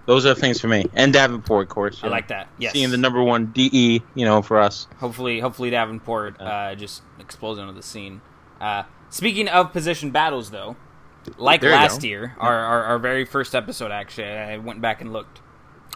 those 0.07 0.25
are 0.25 0.35
things 0.35 0.59
for 0.59 0.69
me. 0.69 0.87
And 0.95 1.13
Davenport, 1.13 1.65
of 1.65 1.69
course. 1.69 2.01
I 2.03 2.07
know, 2.07 2.11
like 2.13 2.29
that. 2.29 2.49
Yes, 2.59 2.73
seeing 2.73 2.91
the 2.91 2.97
number 2.97 3.23
one 3.23 3.53
DE, 3.53 4.03
you 4.15 4.25
know, 4.25 4.41
for 4.41 4.59
us. 4.59 4.87
Hopefully, 4.97 5.41
hopefully 5.41 5.69
Davenport 5.69 6.41
uh, 6.41 6.75
just 6.77 7.03
explodes 7.21 7.61
into 7.61 7.75
the 7.75 7.83
scene. 7.83 8.23
Uh, 8.59 8.85
speaking 9.11 9.49
of 9.49 9.71
position 9.71 10.13
battles, 10.13 10.51
though, 10.51 10.77
like 11.37 11.63
last 11.63 12.03
year, 12.03 12.33
yeah. 12.39 12.43
our, 12.43 12.59
our, 12.59 12.85
our 12.85 12.99
very 12.99 13.27
first 13.27 13.55
episode, 13.55 13.93
actually, 13.93 14.29
I 14.29 14.57
went 14.57 14.81
back 14.81 15.03
and 15.03 15.13
looked. 15.13 15.43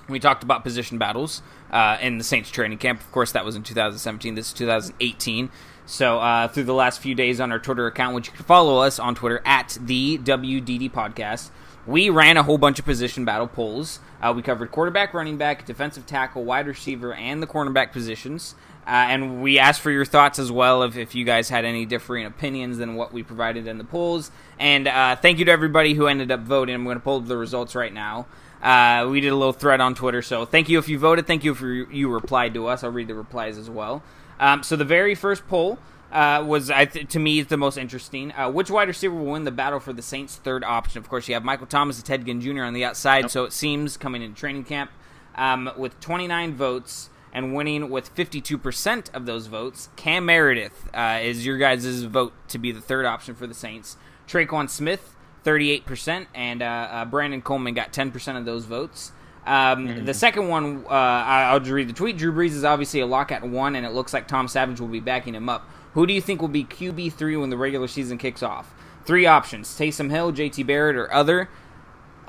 We 0.09 0.21
talked 0.21 0.43
about 0.43 0.63
position 0.63 0.99
battles 0.99 1.43
uh, 1.71 1.99
in 2.01 2.19
the 2.19 2.25
Saints 2.25 2.51
training 2.51 2.79
camp. 2.79 3.01
Of 3.01 3.11
course, 3.13 3.33
that 3.33 3.45
was 3.45 3.57
in 3.57 3.63
2017. 3.63 4.35
This 4.35 4.49
is 4.49 4.53
2018. 4.53 5.51
So 5.87 6.19
uh, 6.19 6.49
through 6.49 6.65
the 6.65 6.75
last 6.75 7.01
few 7.01 7.15
days 7.15 7.41
on 7.41 7.53
our 7.53 7.59
Twitter 7.59 7.87
account, 7.87 8.15
which 8.15 8.27
you 8.27 8.33
can 8.33 8.45
follow 8.45 8.79
us 8.79 8.99
on 8.99 9.15
Twitter 9.15 9.41
at 9.45 9.79
the 9.81 10.19
WDD 10.19 10.91
Podcast, 10.91 11.51
we 11.87 12.11
ran 12.11 12.37
a 12.37 12.43
whole 12.43 12.59
bunch 12.59 12.81
of 12.81 12.85
position 12.85 13.25
battle 13.25 13.47
polls. 13.47 14.01
Uh, 14.21 14.33
we 14.35 14.43
covered 14.43 14.73
quarterback, 14.73 15.15
running 15.15 15.37
back, 15.37 15.65
defensive 15.65 16.05
tackle, 16.05 16.45
wide 16.45 16.67
receiver, 16.67 17.15
and 17.15 17.41
the 17.41 17.47
cornerback 17.47 17.93
positions. 17.93 18.57
Uh, 18.87 19.07
and 19.09 19.43
we 19.43 19.59
asked 19.59 19.81
for 19.81 19.91
your 19.91 20.05
thoughts 20.05 20.39
as 20.39 20.51
well 20.51 20.83
if, 20.83 20.97
if 20.97 21.15
you 21.15 21.25
guys 21.25 21.49
had 21.49 21.65
any 21.65 21.85
differing 21.87 22.25
opinions 22.25 22.79
than 22.79 22.95
what 22.95 23.13
we 23.13 23.23
provided 23.23 23.67
in 23.67 23.79
the 23.79 23.85
polls. 23.85 24.31
And 24.59 24.89
uh, 24.89 25.17
thank 25.17 25.39
you 25.39 25.45
to 25.45 25.53
everybody 25.53 25.95
who 25.95 26.07
ended 26.07 26.31
up 26.31 26.41
voting. 26.41 26.75
I'm 26.75 26.85
going 26.85 26.97
to 26.97 27.03
pull 27.03 27.21
the 27.21 27.37
results 27.37 27.75
right 27.75 27.93
now. 27.93 28.27
Uh, 28.67 29.07
we 29.09 29.21
did 29.21 29.29
a 29.29 29.37
little 29.37 29.53
thread 29.53 29.81
on 29.81 29.95
Twitter, 29.95 30.23
so 30.23 30.45
thank 30.45 30.69
you 30.69 30.81
if 30.81 30.89
you 30.89 30.99
voted. 30.99 31.25
Thank 31.25 31.45
you 31.45 31.53
if 31.53 31.61
you 31.63 32.13
replied 32.13 32.53
to 32.55 32.67
us. 32.67 32.83
I'll 32.83 32.91
read 32.91 33.07
the 33.07 33.15
replies 33.15 33.59
as 33.59 33.71
well. 33.71 34.03
Um, 34.41 34.65
so 34.65 34.75
the 34.75 34.85
very 34.85 35.15
first 35.15 35.47
poll 35.47 35.79
uh, 36.11 36.43
was, 36.45 36.67
th- 36.67 37.09
to 37.11 37.21
me, 37.21 37.43
the 37.43 37.57
most 37.57 37.79
interesting. 37.79 38.33
Uh, 38.33 38.51
which 38.51 38.69
wide 38.69 38.89
receiver 38.89 39.15
will 39.15 39.33
win 39.33 39.45
the 39.45 39.53
battle 39.53 39.79
for 39.79 39.93
the 39.93 40.03
Saints' 40.03 40.35
third 40.35 40.65
option? 40.65 40.99
Of 40.99 41.09
course, 41.09 41.29
you 41.29 41.35
have 41.35 41.45
Michael 41.45 41.69
Thomas 41.69 41.97
and 41.99 42.05
Ted 42.05 42.27
Ginn 42.27 42.41
Jr. 42.41 42.65
on 42.65 42.75
the 42.75 42.85
outside. 42.85 43.31
So 43.31 43.45
it 43.45 43.53
seems 43.53 43.97
coming 43.97 44.21
in 44.21 44.35
training 44.35 44.65
camp 44.65 44.91
um, 45.37 45.71
with 45.77 46.01
29 46.01 46.55
votes 46.55 47.11
and 47.33 47.55
winning 47.55 47.89
with 47.89 48.13
52% 48.17 49.15
of 49.15 49.27
those 49.27 49.47
votes. 49.47 49.91
Cam 49.95 50.27
Meredith 50.27 50.89
uh, 50.93 51.21
is 51.23 51.47
your 51.47 51.59
guys' 51.59 52.03
vote 52.03 52.33
to 52.49 52.59
be 52.59 52.73
the 52.73 52.81
third 52.81 53.07
option 53.07 53.37
for 53.37 53.47
the 53.47 53.55
Saints. 53.55 53.97
Tre'Quan 54.27 54.69
Smith, 54.69 55.15
38%, 55.47 56.27
and 56.35 56.61
uh, 56.61 56.65
uh, 56.67 57.05
Brandon 57.05 57.41
Coleman 57.41 57.73
got 57.73 57.93
10% 57.93 58.37
of 58.37 58.45
those 58.45 58.65
votes. 58.65 59.13
Um, 59.47 59.87
mm-hmm. 59.87 60.05
The 60.05 60.15
second 60.15 60.49
one, 60.49 60.85
uh, 60.87 60.91
I'll 60.91 61.61
just 61.61 61.71
read 61.71 61.89
the 61.89 61.93
tweet. 61.93 62.19
Drew 62.19 62.33
Brees 62.33 62.51
is 62.51 62.65
obviously 62.65 62.99
a 62.99 63.07
lock 63.07 63.31
at 63.31 63.49
one, 63.49 63.77
and 63.77 63.87
it 63.87 63.93
looks 63.93 64.13
like 64.13 64.27
Tom 64.27 64.49
Savage 64.49 64.81
will 64.81 64.89
be 64.89 64.99
backing 64.99 65.37
him 65.37 65.49
up. 65.49 65.71
Who 65.95 66.05
do 66.05 66.13
you 66.13 66.21
think 66.21 66.41
will 66.41 66.49
be 66.49 66.65
QB 66.65 67.13
three 67.13 67.37
when 67.37 67.51
the 67.51 67.57
regular 67.57 67.87
season 67.87 68.19
kicks 68.19 68.43
off? 68.43 68.75
Three 69.05 69.25
options: 69.25 69.69
Taysom 69.79 70.11
Hill, 70.11 70.33
J.T. 70.33 70.65
Barrett, 70.65 70.97
or 70.97 71.11
other. 71.13 71.49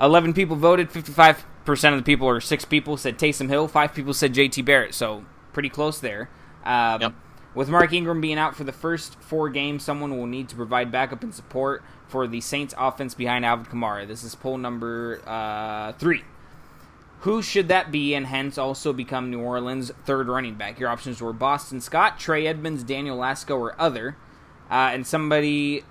Eleven 0.00 0.32
people 0.32 0.54
voted. 0.54 0.90
Fifty-five 0.92 1.44
percent 1.64 1.94
of 1.94 2.00
the 2.00 2.04
people, 2.04 2.28
or 2.28 2.40
six 2.40 2.64
people, 2.64 2.96
said 2.96 3.18
Taysom 3.18 3.48
Hill. 3.48 3.66
Five 3.66 3.94
people 3.94 4.14
said 4.14 4.32
J.T. 4.32 4.62
Barrett. 4.62 4.94
So 4.94 5.24
pretty 5.52 5.68
close 5.68 5.98
there. 5.98 6.30
Um, 6.64 7.00
yep. 7.00 7.14
With 7.54 7.68
Mark 7.68 7.92
Ingram 7.92 8.20
being 8.20 8.38
out 8.38 8.54
for 8.54 8.62
the 8.62 8.72
first 8.72 9.20
four 9.20 9.48
games, 9.48 9.82
someone 9.82 10.16
will 10.16 10.26
need 10.26 10.48
to 10.50 10.54
provide 10.54 10.92
backup 10.92 11.24
and 11.24 11.34
support 11.34 11.82
for 12.08 12.26
the 12.26 12.40
Saints 12.40 12.74
offense 12.76 13.14
behind 13.14 13.44
Alvin 13.44 13.66
Kamara. 13.66 14.06
This 14.06 14.24
is 14.24 14.34
poll 14.34 14.58
number 14.58 15.20
uh, 15.26 15.92
three. 15.92 16.22
Who 17.20 17.42
should 17.42 17.68
that 17.68 17.90
be, 17.90 18.14
and 18.14 18.26
hence 18.26 18.58
also 18.58 18.92
become 18.92 19.30
New 19.30 19.40
Orleans' 19.40 19.90
third 20.04 20.28
running 20.28 20.54
back? 20.54 20.78
Your 20.78 20.88
options 20.88 21.20
were 21.20 21.32
Boston 21.32 21.80
Scott, 21.80 22.18
Trey 22.18 22.46
Edmunds, 22.46 22.84
Daniel 22.84 23.18
Lasco, 23.18 23.58
or 23.58 23.80
other. 23.80 24.16
Uh, 24.70 24.90
and 24.92 25.06
somebody 25.06 25.82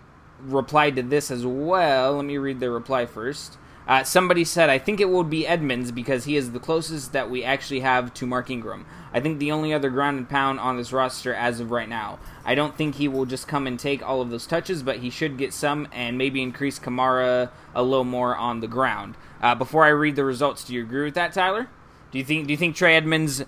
replied 0.42 0.96
to 0.96 1.04
this 1.04 1.30
as 1.30 1.46
well. 1.46 2.14
Let 2.16 2.26
me 2.26 2.38
read 2.38 2.60
the 2.60 2.72
reply 2.72 3.06
first. 3.06 3.58
Uh, 3.88 4.04
somebody 4.04 4.44
said, 4.44 4.70
I 4.70 4.80
think 4.80 5.00
it 5.00 5.10
will 5.10 5.24
be 5.24 5.48
Edmunds 5.48 5.92
because 5.92 6.26
he 6.26 6.36
is 6.36 6.52
the 6.52 6.60
closest 6.60 7.14
that 7.14 7.30
we 7.30 7.44
actually 7.44 7.80
have 7.80 8.14
to 8.16 8.26
Mark 8.28 8.50
Ingram. 8.50 8.86
I 9.14 9.22
think 9.22 9.40
the 9.40 9.52
only 9.52 9.74
other 9.74 9.90
ground 9.90 10.18
and 10.18 10.30
pound 10.30 10.60
on 10.60 10.76
this 10.76 10.92
roster 10.92 11.34
as 11.34 11.62
of 11.62 11.72
right 11.72 11.88
now. 11.88 12.20
I 12.44 12.54
don't 12.54 12.76
think 12.76 12.96
he 12.96 13.08
will 13.08 13.26
just 13.26 13.48
come 13.48 13.66
and 13.66 13.80
take 13.80 14.06
all 14.06 14.22
of 14.22 14.30
those 14.30 14.46
touches, 14.46 14.84
but 14.84 14.98
he 14.98 15.10
should 15.10 15.38
get 15.38 15.54
some 15.54 15.88
and 15.94 16.18
maybe 16.18 16.42
increase 16.42 16.80
Kamara 16.80 17.50
a 17.74 17.82
little 17.82 18.04
more 18.04 18.36
on 18.36 18.60
the 18.60 18.68
ground. 18.68 19.16
Uh, 19.42 19.56
before 19.56 19.86
I 19.86 19.90
read 19.90 20.18
the 20.18 20.26
results, 20.26 20.66
do 20.66 20.74
you 20.74 20.84
agree 20.84 21.06
with 21.06 21.16
that, 21.16 21.32
Tyler? 21.32 21.70
Do 22.12 22.18
you 22.18 22.26
think 22.26 22.48
do 22.48 22.54
you 22.54 22.58
think 22.58 22.76
Trey 22.76 22.96
Edmunds 22.96 23.44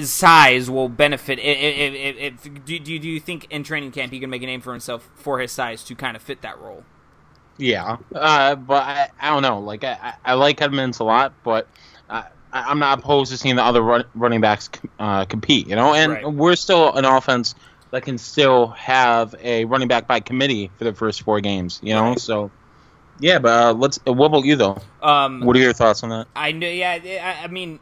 size 0.00 0.70
will 0.70 0.88
benefit. 0.88 1.38
If, 1.38 1.94
if, 1.94 2.44
if, 2.46 2.64
do, 2.64 2.78
do, 2.78 2.98
do 2.98 3.08
you 3.08 3.20
think 3.20 3.46
in 3.50 3.64
training 3.64 3.92
camp 3.92 4.12
he 4.12 4.20
can 4.20 4.30
make 4.30 4.42
a 4.42 4.46
name 4.46 4.60
for 4.60 4.72
himself 4.72 5.10
for 5.14 5.38
his 5.40 5.52
size 5.52 5.84
to 5.84 5.94
kind 5.94 6.16
of 6.16 6.22
fit 6.22 6.42
that 6.42 6.58
role? 6.58 6.84
Yeah, 7.62 7.96
uh, 8.14 8.56
but 8.56 8.82
I, 8.82 9.08
I 9.20 9.30
don't 9.30 9.42
know. 9.42 9.60
Like 9.60 9.84
I, 9.84 10.14
I 10.24 10.34
like 10.34 10.60
Edmunds 10.60 10.98
a 10.98 11.04
lot, 11.04 11.32
but 11.44 11.68
I, 12.10 12.24
I'm 12.52 12.78
not 12.80 12.98
opposed 12.98 13.30
to 13.30 13.38
seeing 13.38 13.56
the 13.56 13.62
other 13.64 13.80
run, 13.82 14.04
running 14.14 14.40
backs 14.40 14.68
uh, 14.98 15.24
compete. 15.26 15.68
You 15.68 15.76
know, 15.76 15.94
and 15.94 16.12
Right. 16.12 16.32
we're 16.32 16.56
still 16.56 16.92
an 16.94 17.04
offense 17.04 17.54
that 17.92 18.02
can 18.02 18.18
still 18.18 18.68
have 18.68 19.34
a 19.40 19.64
running 19.66 19.86
back 19.88 20.06
by 20.08 20.18
committee 20.20 20.70
for 20.76 20.84
the 20.84 20.92
first 20.92 21.22
four 21.22 21.40
games. 21.40 21.78
You 21.82 21.94
know, 21.94 22.08
Right. 22.10 22.18
so 22.18 22.50
yeah. 23.20 23.38
But 23.38 23.48
uh, 23.66 23.72
let's. 23.74 23.98
What 24.04 24.26
about 24.26 24.44
you 24.44 24.56
though? 24.56 24.78
Um, 25.00 25.40
What 25.42 25.54
are 25.56 25.60
your 25.60 25.72
thoughts 25.72 26.02
on 26.02 26.10
that? 26.10 26.26
I 26.34 26.50
know. 26.52 26.68
Yeah, 26.68 26.98
I, 27.22 27.44
I 27.44 27.46
mean, 27.46 27.78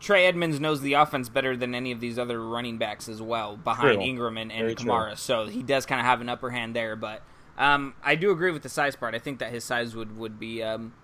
Trey 0.00 0.26
Edmunds 0.26 0.60
knows 0.60 0.80
the 0.80 0.94
offense 0.94 1.28
better 1.28 1.56
than 1.58 1.74
any 1.74 1.92
of 1.92 2.00
these 2.00 2.18
other 2.18 2.40
running 2.42 2.78
backs 2.78 3.06
as 3.08 3.20
well, 3.20 3.56
behind 3.58 3.96
True. 3.96 4.02
Ingram 4.02 4.38
and, 4.38 4.50
and 4.50 4.60
Very 4.62 4.74
true. 4.76 4.90
Kamara. 4.90 5.18
So 5.18 5.46
he 5.46 5.62
does 5.62 5.84
kind 5.84 6.00
of 6.00 6.06
have 6.06 6.22
an 6.22 6.28
upper 6.30 6.48
hand 6.48 6.74
there. 6.74 6.96
But 6.96 7.22
um, 7.60 7.94
I 8.02 8.14
do 8.14 8.30
agree 8.30 8.50
with 8.50 8.62
the 8.62 8.70
size 8.70 8.96
part. 8.96 9.14
I 9.14 9.18
think 9.18 9.38
that 9.38 9.52
his 9.52 9.64
size 9.64 9.94
would 9.94 10.16
would 10.16 10.40
be 10.40 10.62
um, 10.62 10.94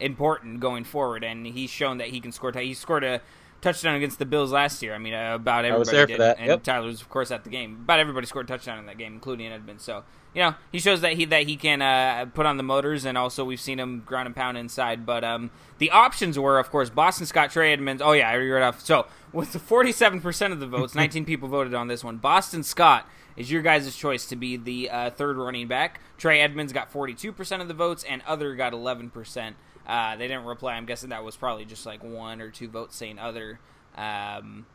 important 0.00 0.58
going 0.58 0.82
forward, 0.82 1.22
and 1.22 1.46
he's 1.46 1.70
shown 1.70 1.98
that 1.98 2.08
he 2.08 2.20
can 2.20 2.32
score. 2.32 2.52
He 2.52 2.74
scored 2.74 3.04
a 3.04 3.22
touchdown 3.60 3.94
against 3.94 4.18
the 4.18 4.26
Bills 4.26 4.50
last 4.50 4.82
year. 4.82 4.92
I 4.92 4.98
mean, 4.98 5.14
uh, 5.14 5.36
about 5.36 5.64
everybody 5.64 6.12
did, 6.12 6.20
and 6.20 6.46
yep. 6.46 6.62
Tyler 6.64 6.86
was 6.86 7.00
of 7.00 7.08
course 7.08 7.30
at 7.30 7.44
the 7.44 7.50
game. 7.50 7.80
About 7.84 8.00
everybody 8.00 8.26
scored 8.26 8.46
a 8.46 8.48
touchdown 8.48 8.80
in 8.80 8.86
that 8.86 8.98
game, 8.98 9.14
including 9.14 9.52
Edmunds. 9.52 9.84
So 9.84 10.02
you 10.34 10.42
know, 10.42 10.54
he 10.72 10.78
shows 10.78 11.00
that 11.00 11.12
he 11.12 11.26
that 11.26 11.46
he 11.46 11.56
can 11.56 11.82
uh, 11.82 12.26
put 12.34 12.44
on 12.44 12.56
the 12.56 12.62
motors, 12.64 13.04
and 13.04 13.16
also 13.16 13.44
we've 13.44 13.60
seen 13.60 13.78
him 13.78 14.02
ground 14.04 14.26
and 14.26 14.34
pound 14.34 14.58
inside. 14.58 15.06
But 15.06 15.22
um, 15.22 15.50
the 15.78 15.90
options 15.90 16.38
were, 16.38 16.58
of 16.58 16.70
course, 16.70 16.90
Boston 16.90 17.26
Scott, 17.26 17.50
Trey 17.50 17.72
Edmunds. 17.72 18.02
Oh 18.02 18.12
yeah, 18.12 18.28
I 18.28 18.34
read 18.34 18.62
off. 18.62 18.80
So 18.80 19.06
with 19.32 19.52
the 19.52 19.58
forty-seven 19.58 20.20
percent 20.20 20.52
of 20.52 20.60
the 20.60 20.66
votes, 20.66 20.94
nineteen 20.96 21.24
people 21.24 21.48
voted 21.48 21.74
on 21.74 21.88
this 21.88 22.02
one. 22.02 22.16
Boston 22.16 22.62
Scott 22.62 23.08
is 23.40 23.50
your 23.50 23.62
guys' 23.62 23.96
choice 23.96 24.26
to 24.26 24.36
be 24.36 24.58
the 24.58 24.90
uh, 24.90 25.10
third 25.10 25.38
running 25.38 25.66
back. 25.66 26.00
Trey 26.18 26.40
Edmunds 26.40 26.74
got 26.74 26.92
forty-two 26.92 27.32
percent 27.32 27.62
of 27.62 27.68
the 27.68 27.74
votes, 27.74 28.04
and 28.06 28.20
other 28.26 28.54
got 28.54 28.74
eleven 28.74 29.08
percent. 29.08 29.56
Uh, 29.86 30.14
they 30.16 30.28
didn't 30.28 30.44
reply. 30.44 30.74
I'm 30.74 30.84
guessing 30.84 31.08
that 31.08 31.24
was 31.24 31.36
probably 31.36 31.64
just 31.64 31.86
like 31.86 32.04
one 32.04 32.42
or 32.42 32.50
two 32.50 32.68
votes 32.68 32.96
saying 32.96 33.18
other. 33.18 33.58
Um, 33.96 34.66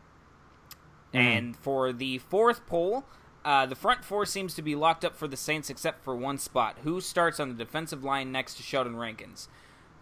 and 1.14 1.56
for 1.56 1.94
the 1.94 2.18
fourth 2.18 2.66
poll, 2.66 3.06
uh, 3.46 3.68
the 3.68 3.76
front 3.76 4.04
four 4.04 4.26
seems 4.26 4.56
to 4.56 4.64
be 4.64 4.76
locked 4.76 5.06
up 5.06 5.16
for 5.16 5.28
the 5.28 5.38
Saints 5.38 5.70
except 5.70 6.04
for 6.04 6.16
one 6.16 6.40
spot. 6.40 6.80
Who 6.84 7.00
starts 7.00 7.40
on 7.40 7.50
the 7.50 7.56
defensive 7.56 8.04
line 8.04 8.32
next 8.32 8.56
to 8.56 8.64
Sheldon 8.64 8.98
Rankins? 8.98 9.48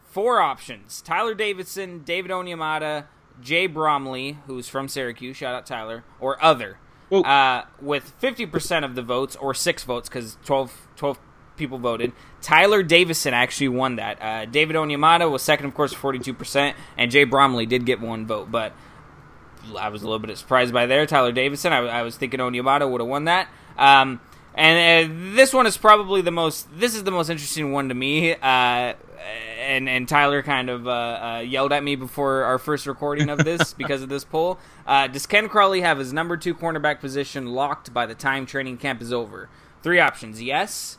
Four 0.05 0.39
options 0.39 1.01
Tyler 1.01 1.35
Davison, 1.35 2.03
David 2.03 2.31
Onyemata, 2.31 3.07
Jay 3.41 3.67
Bromley, 3.67 4.37
who's 4.47 4.69
from 4.69 4.87
Syracuse, 4.87 5.35
shout 5.35 5.53
out 5.53 5.65
Tyler, 5.65 6.05
or 6.21 6.41
other. 6.41 6.77
Uh, 7.21 7.65
with 7.81 8.13
50% 8.21 8.83
of 8.83 8.95
the 8.95 9.01
votes, 9.01 9.35
or 9.35 9.53
six 9.53 9.83
votes, 9.83 10.09
because 10.09 10.37
12, 10.45 10.87
12 10.95 11.19
people 11.55 11.77
voted, 11.77 12.11
Tyler 12.41 12.83
Davison 12.83 13.33
actually 13.33 13.69
won 13.69 13.97
that. 13.97 14.21
Uh, 14.21 14.45
David 14.45 14.75
Onyemata 14.75 15.29
was 15.29 15.41
second, 15.41 15.67
of 15.67 15.73
course, 15.73 15.93
42%, 15.93 16.73
and 16.97 17.11
Jay 17.11 17.23
Bromley 17.23 17.65
did 17.65 17.85
get 17.85 18.01
one 18.01 18.25
vote, 18.25 18.51
but 18.51 18.73
I 19.77 19.89
was 19.89 20.01
a 20.01 20.05
little 20.05 20.19
bit 20.19 20.37
surprised 20.37 20.73
by 20.73 20.85
there. 20.85 21.05
Tyler 21.05 21.31
Davison. 21.31 21.71
I, 21.71 21.79
I 21.79 22.01
was 22.01 22.17
thinking 22.17 22.39
Onyemata 22.39 22.89
would 22.89 23.01
have 23.01 23.07
won 23.07 23.25
that. 23.25 23.47
Um, 23.77 24.19
and 24.55 25.11
uh, 25.11 25.35
this 25.35 25.53
one 25.53 25.65
is 25.65 25.77
probably 25.77 26.21
the 26.21 26.31
most. 26.31 26.67
This 26.77 26.95
is 26.95 27.03
the 27.03 27.11
most 27.11 27.29
interesting 27.29 27.71
one 27.71 27.89
to 27.89 27.95
me. 27.95 28.33
Uh, 28.33 28.93
and 29.59 29.89
and 29.89 30.07
Tyler 30.07 30.43
kind 30.43 30.69
of 30.69 30.87
uh, 30.87 30.91
uh, 30.91 31.39
yelled 31.39 31.71
at 31.73 31.83
me 31.83 31.95
before 31.95 32.43
our 32.43 32.57
first 32.57 32.85
recording 32.85 33.29
of 33.29 33.39
this 33.39 33.73
because 33.77 34.01
of 34.01 34.09
this 34.09 34.23
poll. 34.23 34.59
Uh, 34.85 35.07
does 35.07 35.25
Ken 35.25 35.49
Crawley 35.49 35.81
have 35.81 35.97
his 35.97 36.13
number 36.13 36.37
two 36.37 36.53
cornerback 36.53 36.99
position 36.99 37.47
locked 37.47 37.93
by 37.93 38.05
the 38.05 38.15
time 38.15 38.45
training 38.45 38.77
camp 38.77 39.01
is 39.01 39.13
over? 39.13 39.49
Three 39.81 39.99
options: 39.99 40.41
yes. 40.41 40.97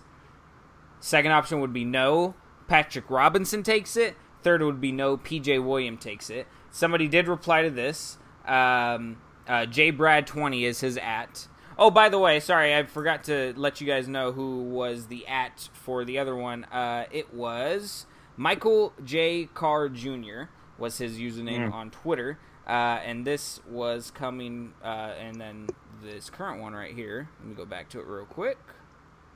Second 1.00 1.32
option 1.32 1.60
would 1.60 1.72
be 1.72 1.84
no. 1.84 2.34
Patrick 2.66 3.10
Robinson 3.10 3.62
takes 3.62 3.96
it. 3.96 4.16
Third 4.42 4.62
would 4.62 4.80
be 4.80 4.92
no. 4.92 5.16
PJ 5.16 5.62
William 5.64 5.98
takes 5.98 6.30
it. 6.30 6.46
Somebody 6.70 7.08
did 7.08 7.28
reply 7.28 7.62
to 7.62 7.70
this. 7.70 8.18
Um, 8.46 9.18
uh, 9.46 9.66
J 9.66 9.90
Brad 9.90 10.26
twenty 10.26 10.64
is 10.64 10.80
his 10.80 10.96
at. 10.98 11.48
Oh, 11.76 11.90
by 11.90 12.08
the 12.08 12.20
way, 12.20 12.38
sorry, 12.38 12.74
I 12.74 12.84
forgot 12.84 13.24
to 13.24 13.52
let 13.56 13.80
you 13.80 13.86
guys 13.86 14.06
know 14.06 14.30
who 14.30 14.62
was 14.62 15.08
the 15.08 15.26
at 15.26 15.68
for 15.72 16.04
the 16.04 16.20
other 16.20 16.36
one. 16.36 16.64
Uh, 16.64 17.06
it 17.10 17.34
was 17.34 18.06
Michael 18.36 18.92
J 19.04 19.48
Carr 19.54 19.88
Jr. 19.88 20.44
was 20.78 20.98
his 20.98 21.18
username 21.18 21.72
on 21.72 21.90
Twitter, 21.90 22.38
uh, 22.66 22.70
and 23.04 23.24
this 23.26 23.60
was 23.68 24.10
coming. 24.10 24.72
Uh, 24.82 25.12
and 25.18 25.40
then 25.40 25.68
this 26.02 26.30
current 26.30 26.60
one 26.60 26.74
right 26.74 26.94
here. 26.94 27.28
Let 27.40 27.48
me 27.48 27.54
go 27.54 27.64
back 27.64 27.88
to 27.90 28.00
it 28.00 28.06
real 28.06 28.26
quick 28.26 28.58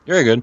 Very 0.06 0.24
good. 0.24 0.42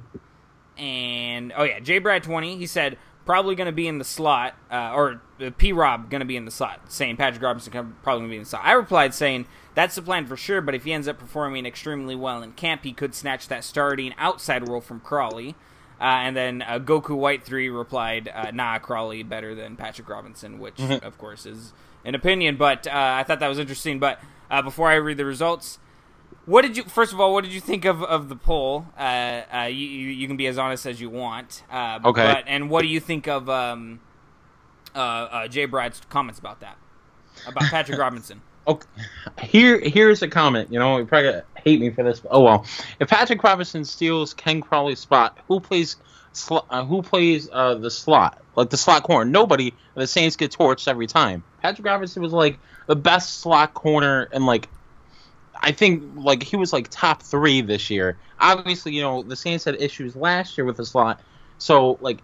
and 0.77 1.53
oh 1.55 1.63
yeah, 1.63 1.79
J 1.79 1.99
Brad 1.99 2.23
twenty. 2.23 2.57
He 2.57 2.65
said 2.65 2.97
probably 3.25 3.55
going 3.55 3.65
to 3.65 3.71
be 3.71 3.87
in 3.87 3.97
the 3.97 4.05
slot, 4.05 4.53
uh, 4.71 4.91
or 4.93 5.21
uh, 5.41 5.49
P 5.57 5.73
Rob 5.73 6.09
going 6.09 6.19
to 6.19 6.25
be 6.25 6.37
in 6.37 6.45
the 6.45 6.51
slot. 6.51 6.91
Saying 6.91 7.17
Patrick 7.17 7.41
Robinson 7.41 7.71
probably 7.71 8.21
going 8.21 8.29
to 8.29 8.33
be 8.33 8.37
in 8.37 8.43
the 8.43 8.49
slot. 8.49 8.61
I 8.63 8.73
replied 8.73 9.13
saying 9.13 9.47
that's 9.73 9.95
the 9.95 10.01
plan 10.01 10.25
for 10.27 10.37
sure, 10.37 10.61
but 10.61 10.75
if 10.75 10.83
he 10.83 10.93
ends 10.93 11.07
up 11.07 11.17
performing 11.17 11.65
extremely 11.65 12.15
well 12.15 12.41
in 12.43 12.51
camp, 12.53 12.83
he 12.83 12.93
could 12.93 13.13
snatch 13.15 13.47
that 13.47 13.63
starting 13.63 14.13
outside 14.17 14.67
role 14.67 14.81
from 14.81 14.99
Crawley. 14.99 15.55
Uh, 15.99 16.03
and 16.03 16.35
then 16.35 16.61
uh, 16.61 16.79
Goku 16.79 17.15
White 17.15 17.43
three 17.43 17.69
replied, 17.69 18.29
uh, 18.33 18.51
"Nah, 18.51 18.79
Crawley 18.79 19.23
better 19.23 19.55
than 19.55 19.75
Patrick 19.77 20.09
Robinson," 20.09 20.59
which 20.59 20.79
of 20.81 21.17
course 21.17 21.45
is 21.45 21.73
an 22.03 22.15
opinion, 22.15 22.57
but 22.57 22.85
uh, 22.87 22.91
I 22.93 23.23
thought 23.23 23.39
that 23.39 23.47
was 23.47 23.59
interesting. 23.59 23.99
But 23.99 24.19
uh, 24.51 24.61
before 24.61 24.89
I 24.89 24.95
read 24.95 25.17
the 25.17 25.25
results, 25.25 25.79
what 26.45 26.61
did 26.63 26.75
you? 26.77 26.83
First 26.83 27.13
of 27.13 27.19
all, 27.19 27.33
what 27.33 27.43
did 27.45 27.53
you 27.53 27.61
think 27.61 27.85
of, 27.85 28.03
of 28.03 28.27
the 28.29 28.35
poll? 28.35 28.85
Uh, 28.97 29.41
uh, 29.53 29.61
you, 29.71 29.87
you 29.87 30.27
can 30.27 30.37
be 30.37 30.47
as 30.47 30.57
honest 30.57 30.85
as 30.85 30.99
you 30.99 31.09
want. 31.09 31.63
Uh, 31.71 31.99
Okay. 32.03 32.25
But, 32.33 32.43
and 32.47 32.69
what 32.69 32.81
do 32.81 32.87
you 32.87 32.99
think 32.99 33.27
of 33.27 33.49
um, 33.49 33.99
uh, 34.93 34.99
uh, 34.99 35.47
Jay 35.47 35.65
Brad's 35.65 36.01
comments 36.09 36.39
about 36.39 36.59
that? 36.59 36.77
About 37.47 37.63
Patrick 37.69 37.97
Robinson? 38.05 38.41
Okay. 38.67 38.87
Here, 39.43 39.79
here's 39.79 40.21
a 40.21 40.27
comment. 40.27 40.71
You 40.71 40.79
know, 40.79 40.97
you 40.97 41.05
probably 41.05 41.41
hate 41.65 41.81
me 41.81 41.89
for 41.89 42.03
this. 42.03 42.21
But 42.21 42.29
oh 42.31 42.41
well. 42.41 42.65
If 42.99 43.09
Patrick 43.09 43.43
Robinson 43.43 43.83
steals 43.83 44.33
Ken 44.33 44.61
Crawley's 44.61 44.99
spot, 44.99 45.37
who 45.47 45.59
plays? 45.59 45.97
Sl- 46.31 46.59
uh, 46.69 46.85
who 46.85 47.01
plays 47.01 47.49
uh, 47.51 47.75
the 47.75 47.91
slot? 47.91 48.41
Like 48.55 48.69
the 48.69 48.77
slot 48.77 49.03
corner? 49.03 49.29
Nobody. 49.29 49.73
The 49.95 50.07
Saints 50.07 50.35
get 50.35 50.51
torched 50.51 50.87
every 50.87 51.07
time. 51.07 51.43
Patrick 51.61 51.85
Robinson 51.85 52.21
was 52.21 52.33
like 52.33 52.59
the 52.87 52.95
best 52.95 53.39
slot 53.39 53.73
corner, 53.73 54.29
and 54.31 54.45
like 54.45 54.69
I 55.61 55.71
think 55.71 56.03
like 56.15 56.43
he 56.43 56.55
was 56.55 56.71
like 56.71 56.87
top 56.89 57.21
three 57.21 57.61
this 57.61 57.89
year. 57.89 58.17
Obviously, 58.39 58.93
you 58.93 59.01
know 59.01 59.23
the 59.23 59.35
Saints 59.35 59.65
had 59.65 59.81
issues 59.81 60.15
last 60.15 60.57
year 60.57 60.65
with 60.65 60.77
the 60.77 60.85
slot, 60.85 61.21
so 61.57 61.97
like 62.01 62.21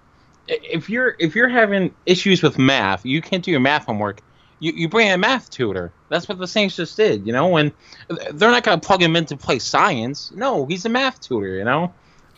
if 0.47 0.89
you're 0.89 1.15
if 1.19 1.35
you're 1.35 1.49
having 1.49 1.93
issues 2.05 2.43
with 2.43 2.57
math, 2.59 3.05
you 3.05 3.21
can't 3.21 3.43
do 3.43 3.51
your 3.51 3.59
math 3.59 3.85
homework. 3.85 4.21
You, 4.61 4.71
you 4.73 4.87
bring 4.87 5.09
a 5.11 5.17
math 5.17 5.49
tutor. 5.49 5.91
That's 6.07 6.29
what 6.29 6.37
the 6.37 6.47
Saints 6.47 6.75
just 6.75 6.95
did, 6.95 7.25
you 7.27 7.33
know. 7.33 7.57
And 7.57 7.71
they're 8.07 8.51
not 8.51 8.63
going 8.63 8.79
to 8.79 8.85
plug 8.87 9.01
him 9.01 9.15
in 9.15 9.25
to 9.25 9.35
play 9.35 9.57
science. 9.59 10.31
No, 10.33 10.65
he's 10.67 10.85
a 10.85 10.89
math 10.89 11.19
tutor, 11.19 11.55
you 11.55 11.63
know. 11.65 11.93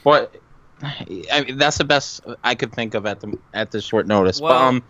But 0.05 0.33
I 0.81 1.43
mean, 1.45 1.57
that's 1.57 1.77
the 1.77 1.83
best 1.83 2.21
I 2.43 2.55
could 2.55 2.71
think 2.71 2.93
of 2.93 3.05
at 3.05 3.19
the 3.19 3.37
at 3.53 3.71
this 3.71 3.83
short 3.83 4.07
notice. 4.07 4.39
but 4.39 4.45
Well- 4.49 4.61
um, 4.61 4.83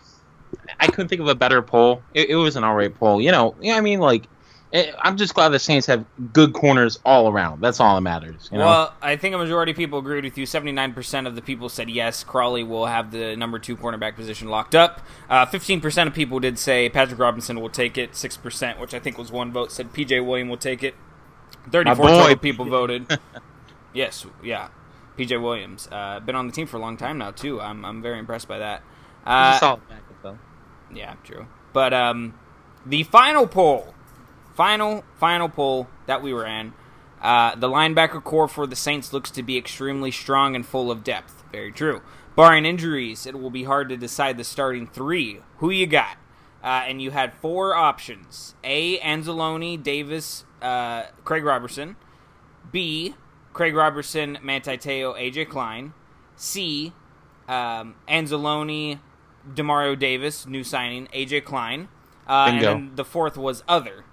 I 0.80 0.86
couldn't 0.86 1.08
think 1.08 1.20
of 1.22 1.28
a 1.28 1.34
better 1.36 1.64
poll. 1.64 2.04
It, 2.14 2.30
it 2.30 2.36
was 2.36 2.56
an 2.56 2.64
alright 2.64 2.94
poll, 2.94 3.20
you 3.20 3.32
know. 3.32 3.56
Yeah, 3.60 3.76
I 3.76 3.82
mean, 3.82 4.00
like, 4.00 4.28
I'm 4.74 5.18
just 5.18 5.36
glad 5.36 5.50
the 5.50 5.60
Saints 5.60 5.86
have 5.86 6.04
good 6.34 6.54
corners 6.54 7.00
all 7.06 7.30
around. 7.32 7.62
That's 7.62 7.80
all 7.80 7.94
that 7.94 8.02
matters, 8.02 8.50
you 8.52 8.58
know. 8.58 8.66
Well, 8.66 8.94
I 9.04 9.18
think 9.18 9.36
a 9.36 9.38
majority 9.38 9.72
of 9.72 9.78
people 9.78 10.00
agreed 10.00 10.24
with 10.24 10.36
you. 10.38 10.48
Seventy-nine 10.48 10.94
percent 10.94 11.28
of 11.28 11.36
the 11.36 11.44
people 11.44 11.70
said 11.70 11.90
yes, 11.92 12.24
Crawley 12.24 12.64
will 12.64 12.88
have 12.88 13.12
the 13.12 13.36
number 13.36 13.60
two 13.60 13.78
cornerback 13.78 14.16
position 14.16 14.50
locked 14.50 14.74
up. 14.74 15.02
Uh, 15.30 15.46
Fifteen 15.46 15.80
percent 15.80 16.08
of 16.08 16.16
people 16.16 16.40
did 16.40 16.58
say 16.58 16.90
Patrick 16.90 17.20
Robinson 17.20 17.62
will 17.62 17.70
take 17.70 18.00
it. 18.00 18.16
Six 18.16 18.36
percent, 18.36 18.80
which 18.80 18.96
I 18.96 19.00
think 19.00 19.18
was 19.20 19.32
one 19.32 19.52
vote, 19.52 19.72
said 19.72 19.94
PJ 19.94 20.26
William 20.26 20.50
will 20.50 20.58
take 20.58 20.82
it. 20.82 20.96
Thirty-four 21.70 22.06
My 22.06 22.12
total 22.12 22.38
people 22.38 22.66
voted. 22.66 23.06
yes, 23.94 24.26
yeah, 24.44 24.70
PJ 25.20 25.40
Williams. 25.40 25.88
Uh, 25.92 26.20
been 26.20 26.36
on 26.36 26.48
the 26.48 26.54
team 26.54 26.66
for 26.66 26.78
a 26.78 26.80
long 26.80 26.98
time 26.98 27.20
now 27.20 27.30
too. 27.30 27.62
I'm 27.62 27.86
I'm 27.86 28.02
very 28.02 28.18
impressed 28.18 28.48
by 28.48 28.58
that. 28.58 28.82
Uh, 29.24 29.60
solid 29.60 29.88
backup, 29.88 30.24
though. 30.24 30.40
yeah, 30.94 31.14
true. 31.24 31.46
But 31.74 31.94
um, 31.94 32.38
the 32.86 33.04
final 33.04 33.48
poll, 33.48 33.94
final 34.56 35.04
final 35.16 35.50
poll 35.50 35.88
that 36.06 36.22
we 36.22 36.34
were 36.34 36.46
in, 36.46 36.74
uh, 37.22 37.56
the 37.56 37.68
linebacker 37.68 38.24
core 38.24 38.48
for 38.48 38.68
the 38.68 38.76
Saints 38.76 39.14
looks 39.14 39.32
to 39.32 39.44
be 39.44 39.58
extremely 39.58 40.12
strong 40.12 40.56
and 40.56 40.66
full 40.66 40.92
of 40.92 41.04
depth. 41.04 41.44
Very 41.52 41.72
true. 41.72 42.02
Barring 42.36 42.66
injuries, 42.66 43.26
it 43.26 43.40
will 43.40 43.52
be 43.52 43.64
hard 43.64 43.90
to 43.90 43.98
decide 43.98 44.38
the 44.38 44.44
starting 44.44 44.88
three. 44.88 45.40
Who 45.58 45.70
you 45.70 45.86
got? 45.86 46.18
Uh, 46.64 46.84
and 46.88 47.02
you 47.02 47.12
had 47.12 47.34
four 47.34 47.76
options: 47.76 48.56
A. 48.64 49.00
Anzalone, 49.00 49.82
Davis, 49.82 50.46
uh, 50.62 51.04
Craig 51.24 51.44
Robertson. 51.44 51.96
B. 52.72 53.16
Craig 53.54 53.76
Robertson, 53.76 54.40
Manti 54.42 54.78
Te'o, 54.78 55.14
AJ 55.14 55.50
Klein. 55.50 55.94
C. 56.36 56.92
Um, 57.48 57.96
Anzalone, 58.08 59.00
Demario 59.54 59.98
Davis, 59.98 60.48
new 60.48 60.64
signing, 60.64 61.08
AJ 61.14 61.46
Klein. 61.46 61.88
Uh, 62.28 62.48
and 62.50 62.62
then 62.62 62.92
the 62.96 63.06
fourth 63.06 63.38
was 63.38 63.64
other. 63.68 64.06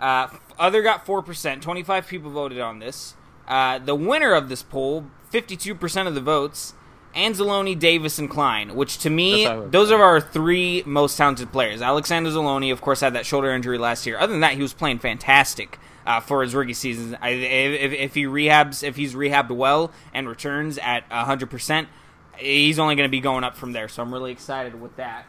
Uh, 0.00 0.28
other 0.58 0.82
got 0.82 1.06
four 1.06 1.22
percent. 1.22 1.62
Twenty 1.62 1.82
five 1.84 2.08
people 2.08 2.30
voted 2.30 2.58
on 2.58 2.80
this. 2.80 3.14
Uh, 3.46 3.78
the 3.78 3.94
winner 3.94 4.32
of 4.32 4.48
this 4.48 4.62
poll, 4.62 5.04
fifty 5.28 5.56
two 5.56 5.74
percent 5.74 6.08
of 6.08 6.14
the 6.14 6.20
votes, 6.20 6.74
Anzalone, 7.14 7.78
Davis, 7.78 8.18
and 8.18 8.28
Klein. 8.30 8.74
Which 8.74 8.98
to 8.98 9.10
me, 9.10 9.44
those 9.70 9.92
are 9.92 10.02
our 10.02 10.20
three 10.20 10.82
most 10.86 11.16
talented 11.16 11.52
players. 11.52 11.82
Alexander 11.82 12.30
Anzalone, 12.30 12.72
of 12.72 12.80
course, 12.80 13.00
had 13.00 13.14
that 13.14 13.26
shoulder 13.26 13.50
injury 13.52 13.78
last 13.78 14.06
year. 14.06 14.18
Other 14.18 14.32
than 14.32 14.40
that, 14.40 14.54
he 14.54 14.62
was 14.62 14.72
playing 14.72 14.98
fantastic. 14.98 15.78
Uh, 16.06 16.18
for 16.18 16.42
his 16.42 16.54
rookie 16.54 16.72
season, 16.72 17.16
I, 17.20 17.28
if, 17.28 17.92
if 17.92 18.14
he 18.14 18.24
rehabs, 18.24 18.82
if 18.82 18.96
he's 18.96 19.14
rehabbed 19.14 19.50
well 19.50 19.92
and 20.14 20.26
returns 20.26 20.78
at 20.78 21.04
hundred 21.12 21.50
percent, 21.50 21.88
he's 22.38 22.78
only 22.78 22.96
going 22.96 23.06
to 23.06 23.10
be 23.10 23.20
going 23.20 23.44
up 23.44 23.54
from 23.54 23.72
there. 23.72 23.86
So 23.86 24.02
I'm 24.02 24.12
really 24.12 24.32
excited 24.32 24.80
with 24.80 24.96
that. 24.96 25.26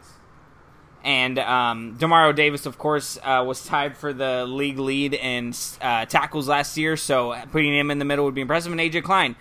And 1.03 1.39
um, 1.39 1.97
Demario 1.97 2.35
Davis, 2.35 2.65
of 2.65 2.77
course, 2.77 3.17
uh, 3.23 3.43
was 3.45 3.65
tied 3.65 3.97
for 3.97 4.13
the 4.13 4.45
league 4.45 4.77
lead 4.77 5.15
in 5.15 5.53
uh, 5.81 6.05
tackles 6.05 6.47
last 6.47 6.77
year, 6.77 6.95
so 6.95 7.35
putting 7.51 7.73
him 7.73 7.89
in 7.89 7.97
the 7.97 8.05
middle 8.05 8.25
would 8.25 8.35
be 8.35 8.41
impressive. 8.41 8.71
And 8.71 8.79
AJ 8.79 9.03
Klein, 9.03 9.35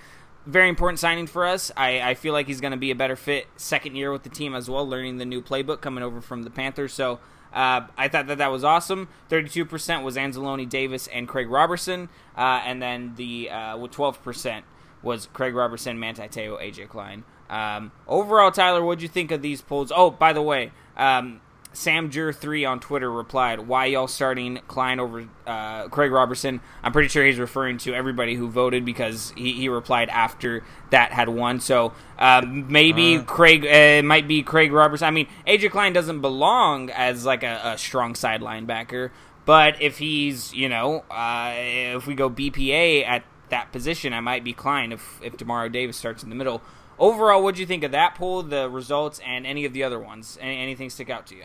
very 0.47 0.71
important 0.71 0.99
signing 0.99 1.26
for 1.26 1.47
us. 1.47 1.71
I, 1.76 2.00
I 2.00 2.14
feel 2.14 2.33
like 2.33 2.47
he's 2.47 2.62
going 2.62 2.71
to 2.71 2.79
be 2.79 2.90
a 2.90 2.95
better 2.95 3.17
fit 3.17 3.47
second 3.57 3.95
year 3.95 4.11
with 4.11 4.23
the 4.23 4.31
team 4.31 4.55
as 4.55 4.71
well, 4.71 4.88
learning 4.88 5.19
the 5.19 5.26
new 5.26 5.43
playbook 5.43 5.83
coming 5.83 6.02
over 6.02 6.23
from 6.23 6.45
the 6.45 6.50
Panthers. 6.50 6.95
So 6.95 7.21
uh, 7.52 7.83
I 7.97 8.09
thought 8.09 8.26
that 8.29 8.38
that 8.38 8.50
was 8.50 8.64
awesome. 8.64 9.09
Thirty-two 9.29 9.67
percent 9.67 10.02
was 10.02 10.17
Anzalone 10.17 10.69
Davis 10.69 11.09
and 11.09 11.29
Craig 11.29 11.50
Robertson, 11.50 12.09
uh, 12.38 12.62
and 12.64 12.81
then 12.81 13.14
the 13.17 13.50
uh, 13.50 13.76
with 13.76 13.90
twelve 13.90 14.23
percent 14.23 14.64
was 15.02 15.29
Craig 15.33 15.55
Robertson, 15.55 15.99
Manti 15.99 16.29
Te'o, 16.29 16.59
AJ 16.59 16.88
Klein. 16.88 17.25
Um, 17.50 17.90
overall, 18.07 18.50
Tyler, 18.50 18.83
what'd 18.85 19.02
you 19.02 19.09
think 19.09 19.31
of 19.31 19.43
these 19.43 19.61
polls? 19.61 19.93
Oh, 19.95 20.11
by 20.11 20.33
the 20.33 20.43
way, 20.43 20.71
um, 20.97 21.40
Sam 21.72 22.10
Jur 22.10 22.32
three 22.32 22.64
on 22.64 22.80
Twitter 22.80 23.10
replied, 23.10 23.60
"Why 23.60 23.86
y'all 23.86 24.08
starting 24.08 24.60
Klein 24.66 24.98
over 24.98 25.28
uh, 25.46 25.88
Craig 25.88 26.10
Robertson?" 26.10 26.60
I'm 26.82 26.92
pretty 26.92 27.08
sure 27.08 27.24
he's 27.24 27.38
referring 27.38 27.78
to 27.78 27.94
everybody 27.94 28.34
who 28.34 28.48
voted 28.48 28.84
because 28.84 29.32
he, 29.36 29.52
he 29.52 29.68
replied 29.68 30.08
after 30.08 30.64
that 30.90 31.12
had 31.12 31.28
won. 31.28 31.60
So 31.60 31.92
um, 32.18 32.70
maybe 32.72 33.18
uh. 33.18 33.22
Craig 33.22 33.64
uh, 33.64 34.04
might 34.04 34.26
be 34.26 34.42
Craig 34.42 34.72
Robertson. 34.72 35.06
I 35.06 35.10
mean, 35.12 35.28
AJ 35.46 35.70
Klein 35.70 35.92
doesn't 35.92 36.20
belong 36.20 36.90
as 36.90 37.24
like 37.24 37.44
a, 37.44 37.60
a 37.64 37.78
strong 37.78 38.16
side 38.16 38.40
linebacker, 38.40 39.10
but 39.44 39.80
if 39.80 39.98
he's 39.98 40.52
you 40.52 40.68
know 40.68 41.04
uh, 41.08 41.52
if 41.56 42.06
we 42.06 42.16
go 42.16 42.28
BPA 42.28 43.06
at 43.06 43.22
that 43.50 43.70
position, 43.70 44.12
I 44.12 44.20
might 44.20 44.42
be 44.42 44.52
Klein 44.52 44.90
if 44.90 45.20
if 45.22 45.36
Demario 45.36 45.70
Davis 45.70 45.96
starts 45.96 46.24
in 46.24 46.30
the 46.30 46.36
middle. 46.36 46.62
Overall, 46.98 47.42
what 47.42 47.54
do 47.54 47.62
you 47.62 47.66
think 47.66 47.82
of 47.84 47.92
that 47.92 48.14
poll, 48.16 48.42
the 48.42 48.68
results, 48.68 49.20
and 49.24 49.46
any 49.46 49.64
of 49.64 49.72
the 49.72 49.82
other 49.84 49.98
ones? 49.98 50.36
Any, 50.38 50.58
anything 50.58 50.90
stick 50.90 51.08
out 51.08 51.26
to 51.28 51.36
you? 51.36 51.44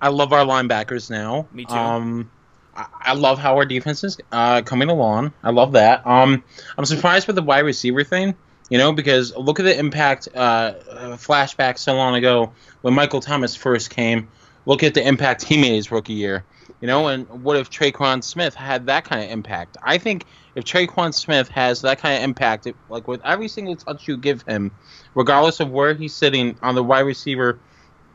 I 0.00 0.08
love 0.08 0.32
our 0.32 0.44
linebackers 0.44 1.10
now. 1.10 1.46
Me 1.52 1.64
too. 1.64 1.74
Um, 1.74 2.30
I, 2.74 2.86
I 3.00 3.12
love 3.14 3.38
how 3.38 3.56
our 3.56 3.64
defense 3.64 4.04
is 4.04 4.18
uh, 4.32 4.62
coming 4.62 4.88
along. 4.88 5.32
I 5.42 5.50
love 5.50 5.72
that. 5.72 6.06
Um, 6.06 6.44
I'm 6.76 6.84
surprised 6.84 7.26
with 7.26 7.36
the 7.36 7.42
wide 7.42 7.60
receiver 7.60 8.04
thing. 8.04 8.34
You 8.68 8.78
know, 8.78 8.92
because 8.92 9.34
look 9.36 9.60
at 9.60 9.62
the 9.62 9.78
impact. 9.78 10.28
Uh, 10.34 10.74
flashback 11.16 11.78
so 11.78 11.94
long 11.94 12.16
ago 12.16 12.52
when 12.82 12.94
Michael 12.94 13.20
Thomas 13.20 13.54
first 13.54 13.90
came. 13.90 14.28
Look 14.66 14.82
at 14.82 14.94
the 14.94 15.06
impact 15.06 15.44
he 15.44 15.56
made 15.56 15.74
his 15.74 15.92
rookie 15.92 16.14
year. 16.14 16.44
You 16.80 16.88
know, 16.88 17.06
and 17.08 17.28
what 17.44 17.56
if 17.56 17.70
Tre'Quan 17.70 18.22
Smith 18.22 18.54
had 18.54 18.86
that 18.86 19.04
kind 19.04 19.22
of 19.22 19.30
impact? 19.30 19.76
I 19.82 19.98
think 19.98 20.26
if 20.56 20.64
Tre'Quan 20.64 21.14
Smith 21.14 21.48
has 21.48 21.82
that 21.82 21.98
kind 21.98 22.16
of 22.16 22.24
impact, 22.24 22.66
like 22.90 23.06
with 23.06 23.24
every 23.24 23.48
single 23.48 23.76
touch 23.76 24.08
you 24.08 24.16
give 24.16 24.42
him, 24.42 24.72
regardless 25.14 25.60
of 25.60 25.70
where 25.70 25.94
he's 25.94 26.12
sitting 26.12 26.58
on 26.60 26.74
the 26.74 26.82
wide 26.82 27.00
receiver 27.00 27.60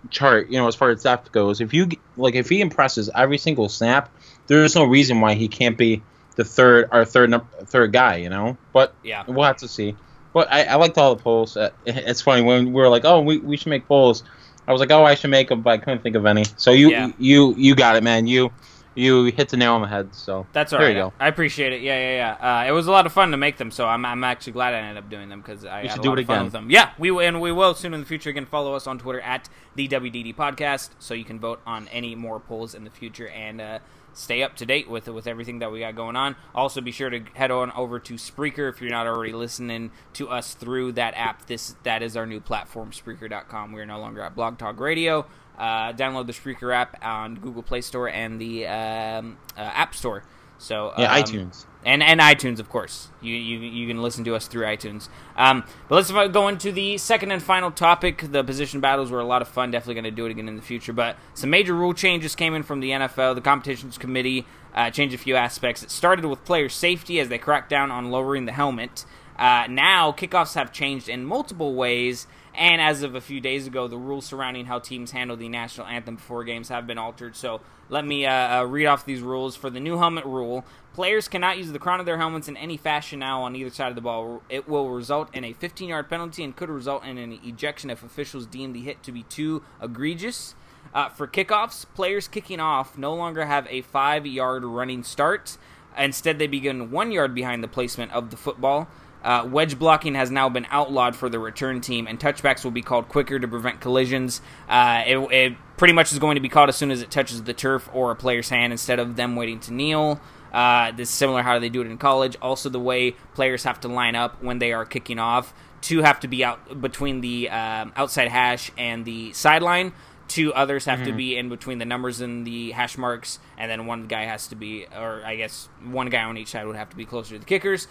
chart, 0.10 0.50
you 0.50 0.58
know, 0.58 0.68
as 0.68 0.76
far 0.76 0.90
as 0.90 1.04
depth 1.04 1.32
goes, 1.32 1.62
if 1.62 1.74
you 1.74 1.90
like, 2.18 2.36
if 2.36 2.50
he 2.50 2.62
impresses 2.62 3.10
every 3.16 3.38
single 3.38 3.70
snap, 3.70 4.10
there's 4.48 4.76
no 4.76 4.84
reason 4.84 5.22
why 5.22 5.34
he 5.34 5.48
can't 5.48 5.78
be 5.78 6.02
the 6.36 6.44
third, 6.44 6.90
our 6.92 7.06
third, 7.06 7.34
third 7.66 7.94
guy, 7.94 8.18
you 8.18 8.30
know. 8.30 8.58
But 8.74 8.94
yeah, 9.04 9.24
we'll 9.28 9.46
have 9.46 9.58
to 9.58 9.68
see. 9.68 9.96
But 10.34 10.52
I, 10.52 10.64
I 10.64 10.76
liked 10.76 10.98
all 10.98 11.16
the 11.16 11.22
polls. 11.22 11.58
Uh, 11.58 11.72
it's 11.86 12.22
funny 12.22 12.42
when 12.42 12.68
we 12.68 12.82
were 12.82 12.90
like, 12.90 13.06
oh, 13.06 13.22
we, 13.22 13.38
we 13.38 13.58
should 13.58 13.70
make 13.70 13.88
polls. 13.88 14.24
I 14.68 14.72
was 14.72 14.80
like, 14.80 14.92
oh, 14.92 15.04
I 15.04 15.16
should 15.16 15.32
make 15.32 15.50
them, 15.50 15.62
but 15.62 15.72
I 15.72 15.78
couldn't 15.78 16.04
think 16.04 16.16
of 16.16 16.26
any. 16.26 16.46
So 16.58 16.72
you 16.72 16.92
yeah. 16.92 17.12
you 17.18 17.56
you 17.58 17.76
got 17.76 17.96
it, 17.96 18.04
man. 18.04 18.28
You 18.28 18.52
you 18.96 19.26
hit 19.26 19.50
the 19.50 19.58
nail 19.58 19.74
on 19.74 19.82
the 19.82 19.88
head. 19.88 20.14
So 20.14 20.46
that's 20.54 20.74
all 20.74 20.80
there 20.80 20.90
right. 20.90 20.96
You 20.96 21.04
go. 21.04 21.14
I 21.20 21.28
appreciate 21.28 21.74
it. 21.74 21.82
Yeah, 21.82 21.98
yeah, 21.98 22.38
yeah. 22.42 22.62
Uh, 22.62 22.68
it 22.68 22.72
was 22.72 22.88
a 22.88 22.92
lot 22.92 23.06
of 23.06 23.14
fun 23.14 23.32
to 23.32 23.38
make 23.38 23.58
them. 23.58 23.72
So 23.72 23.88
I'm, 23.88 24.06
I'm 24.06 24.24
actually 24.24 24.54
glad 24.54 24.74
I 24.74 24.80
ended 24.80 25.04
up 25.04 25.10
doing 25.10 25.30
them 25.30 25.42
because 25.42 25.66
I 25.66 25.82
had 25.82 25.92
should 25.92 26.00
a 26.00 26.04
do 26.04 26.14
it 26.14 26.26
fun 26.26 26.36
again. 26.36 26.44
with 26.46 26.54
them. 26.54 26.70
Yeah, 26.70 26.92
we 26.98 27.26
and 27.26 27.40
we 27.42 27.52
will 27.52 27.74
soon 27.74 27.94
in 27.94 28.00
the 28.00 28.06
future. 28.06 28.30
Again, 28.30 28.46
follow 28.46 28.74
us 28.74 28.88
on 28.88 29.00
Twitter 29.00 29.22
at 29.22 29.50
the 29.76 29.88
WDD 29.88 30.36
Podcast 30.36 30.90
so 31.00 31.14
you 31.14 31.26
can 31.26 31.40
vote 31.40 31.62
on 31.66 31.88
any 31.90 32.16
more 32.16 32.40
polls 32.40 32.76
in 32.76 32.84
the 32.84 32.92
future 32.92 33.28
and. 33.30 33.62
Uh, 33.62 33.80
stay 34.14 34.44
up 34.44 34.56
to 34.58 34.66
date 34.66 34.90
with 34.90 35.08
with 35.08 35.28
everything 35.28 35.60
that 35.60 35.72
we 35.72 35.80
got 35.80 35.96
going 35.96 36.16
on. 36.16 36.36
Also, 36.54 36.82
be 36.82 36.92
sure 36.92 37.10
to 37.10 37.24
head 37.36 37.52
on 37.52 37.72
over 37.72 38.00
to 38.00 38.16
Spreaker 38.16 38.70
if 38.70 38.82
you're 38.82 38.92
not 38.92 39.08
already 39.08 39.34
listening 39.34 39.92
to 40.14 40.30
us 40.30 40.54
through 40.54 40.94
that 40.94 41.14
app. 41.16 41.46
This 41.48 41.76
that 41.84 42.02
is 42.02 42.18
our 42.18 42.26
new 42.26 42.40
platform, 42.40 42.92
Spreaker.com. 42.92 43.72
We 43.72 43.82
are 43.82 43.86
no 43.86 44.00
longer 44.00 44.22
at 44.22 44.36
Blog 44.36 44.58
Talk 44.58 44.80
Radio. 44.80 45.26
Uh, 45.58 45.94
download 45.94 46.26
the 46.28 46.34
Spreaker 46.34 46.74
app 46.74 46.98
on 47.06 47.36
Google 47.36 47.62
Play 47.62 47.82
Store 47.82 48.10
and 48.10 48.42
the 48.42 48.66
um, 48.68 49.38
uh, 49.56 49.62
App 49.62 49.94
Store. 49.94 50.24
So 50.62 50.94
yeah, 50.98 51.12
um, 51.12 51.24
iTunes 51.24 51.66
and 51.84 52.04
and 52.04 52.20
iTunes, 52.20 52.60
of 52.60 52.70
course. 52.70 53.10
You 53.22 53.36
you, 53.36 53.60
you 53.60 53.88
can 53.88 54.02
listen 54.02 54.24
to 54.26 54.36
us 54.36 54.48
through 54.48 54.66
iTunes. 54.66 55.10
Um, 55.36 55.64
but 55.90 55.96
let's 55.96 56.12
go 56.12 56.48
into 56.48 56.72
the 56.72 56.98
second 56.98 57.32
and 57.32 57.42
final 57.42 57.72
topic. 57.72 58.32
The 58.32 58.44
position 58.44 58.80
battles 58.80 59.10
were 59.12 59.20
a 59.20 59.26
lot 59.26 59.42
of 59.42 59.48
fun. 59.48 59.72
Definitely 59.72 59.96
going 59.96 60.04
to 60.06 60.12
do 60.12 60.26
it 60.26 60.32
again 60.32 60.48
in 60.48 60.56
the 60.56 60.62
future. 60.62 60.94
But 60.94 61.18
some 61.34 61.50
major 61.50 61.74
rule 61.74 61.94
changes 61.94 62.36
came 62.36 62.54
in 62.54 62.64
from 62.64 62.80
the 62.80 62.92
NFL. 62.92 63.36
The 63.36 63.42
competitions 63.42 63.98
committee 63.98 64.46
uh, 64.74 64.92
changed 64.92 65.16
a 65.16 65.18
few 65.18 65.36
aspects. 65.36 65.82
It 65.82 65.92
started 65.92 66.26
with 66.26 66.46
player 66.46 66.70
safety 66.70 67.20
as 67.20 67.30
they 67.30 67.38
cracked 67.40 67.70
down 67.70 67.90
on 67.92 68.12
lowering 68.12 68.46
the 68.46 68.52
helmet. 68.52 69.06
Uh, 69.38 69.66
now 69.68 70.12
kickoffs 70.12 70.54
have 70.54 70.72
changed 70.72 71.10
in 71.10 71.26
multiple 71.26 71.74
ways. 71.74 72.28
And 72.54 72.82
as 72.82 73.02
of 73.02 73.16
a 73.16 73.22
few 73.22 73.40
days 73.40 73.66
ago, 73.66 73.88
the 73.88 73.98
rules 73.98 74.26
surrounding 74.26 74.66
how 74.66 74.80
teams 74.80 75.12
handle 75.12 75.38
the 75.38 75.48
national 75.48 75.88
anthem 75.88 76.16
before 76.16 76.44
games 76.44 76.70
have 76.70 76.86
been 76.86 76.98
altered. 76.98 77.36
So 77.36 77.62
let 77.90 78.06
me 78.06 78.26
uh, 78.26 78.60
uh, 78.60 78.64
read 78.66 78.88
off 78.88 79.06
these 79.06 79.22
rules. 79.22 79.56
For 79.56 79.70
the 79.70 79.80
new 79.80 79.98
helmet 79.98 80.26
rule, 80.26 80.66
players 80.94 81.28
cannot 81.30 81.58
use 81.58 81.72
the 81.72 81.80
crown 81.80 82.02
of 82.02 82.06
their 82.06 82.18
helmets 82.18 82.50
in 82.50 82.58
any 82.58 82.76
fashion 82.76 83.20
now 83.20 83.44
on 83.44 83.56
either 83.56 83.70
side 83.70 83.90
of 83.90 83.96
the 83.96 84.02
ball. 84.02 84.44
It 84.50 84.68
will 84.68 84.90
result 84.90 85.34
in 85.34 85.46
a 85.46 85.54
15 85.54 85.90
yard 85.90 86.10
penalty 86.10 86.44
and 86.44 86.56
could 86.56 86.70
result 86.70 87.06
in 87.06 87.18
an 87.18 87.40
ejection 87.44 87.90
if 87.90 88.04
officials 88.04 88.46
deem 88.46 88.74
the 88.74 88.82
hit 88.82 89.02
to 89.04 89.12
be 89.12 89.24
too 89.24 89.64
egregious. 89.82 90.56
Uh, 90.94 91.08
for 91.08 91.28
kickoffs, 91.28 91.86
players 91.96 92.28
kicking 92.28 92.60
off 92.60 92.98
no 92.98 93.14
longer 93.14 93.46
have 93.46 93.66
a 93.70 93.82
five 93.82 94.26
yard 94.26 94.66
running 94.66 95.04
start. 95.04 95.58
Instead, 95.98 96.40
they 96.40 96.48
begin 96.48 96.92
one 96.92 97.12
yard 97.12 97.34
behind 97.34 97.64
the 97.64 97.68
placement 97.68 98.12
of 98.12 98.30
the 98.30 98.38
football. 98.38 98.88
Uh, 99.24 99.48
wedge 99.50 99.78
blocking 99.78 100.16
has 100.16 100.32
now 100.32 100.50
been 100.50 100.66
outlawed 100.70 101.16
for 101.16 101.30
the 101.30 101.40
return 101.40 101.82
team, 101.82 102.08
and 102.08 102.20
touchbacks 102.20 102.64
will 102.64 102.72
be 102.72 102.82
called 102.82 103.08
quicker 103.08 103.40
to 103.40 103.48
prevent 103.48 103.80
collisions. 103.80 104.42
Uh, 104.68 105.04
it, 105.06 105.18
it, 105.32 105.58
pretty 105.78 105.94
much 105.94 106.12
is 106.12 106.20
going 106.20 106.36
to 106.36 106.42
be 106.42 106.50
called 106.50 106.70
as 106.70 106.76
soon 106.76 106.92
as 106.92 107.02
it 107.02 107.12
touches 107.12 107.44
the 107.44 107.54
turf 107.54 107.90
or 107.94 108.12
a 108.12 108.16
player's 108.16 108.50
hand 108.50 108.72
instead 108.72 109.00
of 109.00 109.16
them 109.16 109.36
waiting 109.36 109.60
to 109.60 109.74
kneel. 109.74 110.20
Uh, 110.52 110.92
this 110.92 111.10
is 111.10 111.16
similar 111.16 111.42
how 111.42 111.60
they 111.60 111.70
do 111.70 111.82
it 111.82 111.88
in 111.88 111.98
college. 111.98 112.36
Also, 112.42 112.70
the 112.70 112.80
way 112.80 113.12
players 113.34 113.64
have 113.64 113.80
to 113.80 113.88
line 113.88 114.16
up 114.16 114.44
when 114.44 114.60
they 114.60 114.74
are 114.74 114.86
kicking 114.86 115.20
off. 115.20 115.54
Two 115.82 116.02
have 116.02 116.20
to 116.20 116.28
be 116.28 116.44
out 116.44 116.82
between 116.82 117.22
the 117.22 117.50
um, 117.50 117.94
outside 117.96 118.28
hash 118.28 118.72
and 118.78 119.06
the 119.06 119.34
sideline. 119.34 119.94
Two 120.28 120.54
others 120.54 120.86
have 120.86 121.00
mm-hmm. 121.00 121.10
to 121.10 121.14
be 121.14 121.38
in 121.38 121.50
between 121.50 121.78
the 121.78 121.86
numbers 121.86 122.22
and 122.22 122.46
the 122.46 122.72
hash 122.72 122.98
marks, 122.98 123.40
and 123.58 123.70
then 123.70 123.86
one 123.86 124.08
guy 124.08 124.24
has 124.24 124.48
to 124.48 124.56
be, 124.56 124.86
or 124.96 125.22
I 125.26 125.36
guess 125.36 125.68
one 125.84 126.10
guy 126.10 126.24
on 126.24 126.38
each 126.38 126.50
side 126.50 126.66
would 126.68 126.76
have 126.76 126.90
to 126.92 126.96
be 126.96 127.06
closer 127.06 127.34
to 127.34 127.40
the 127.40 127.46
kickers. 127.46 127.88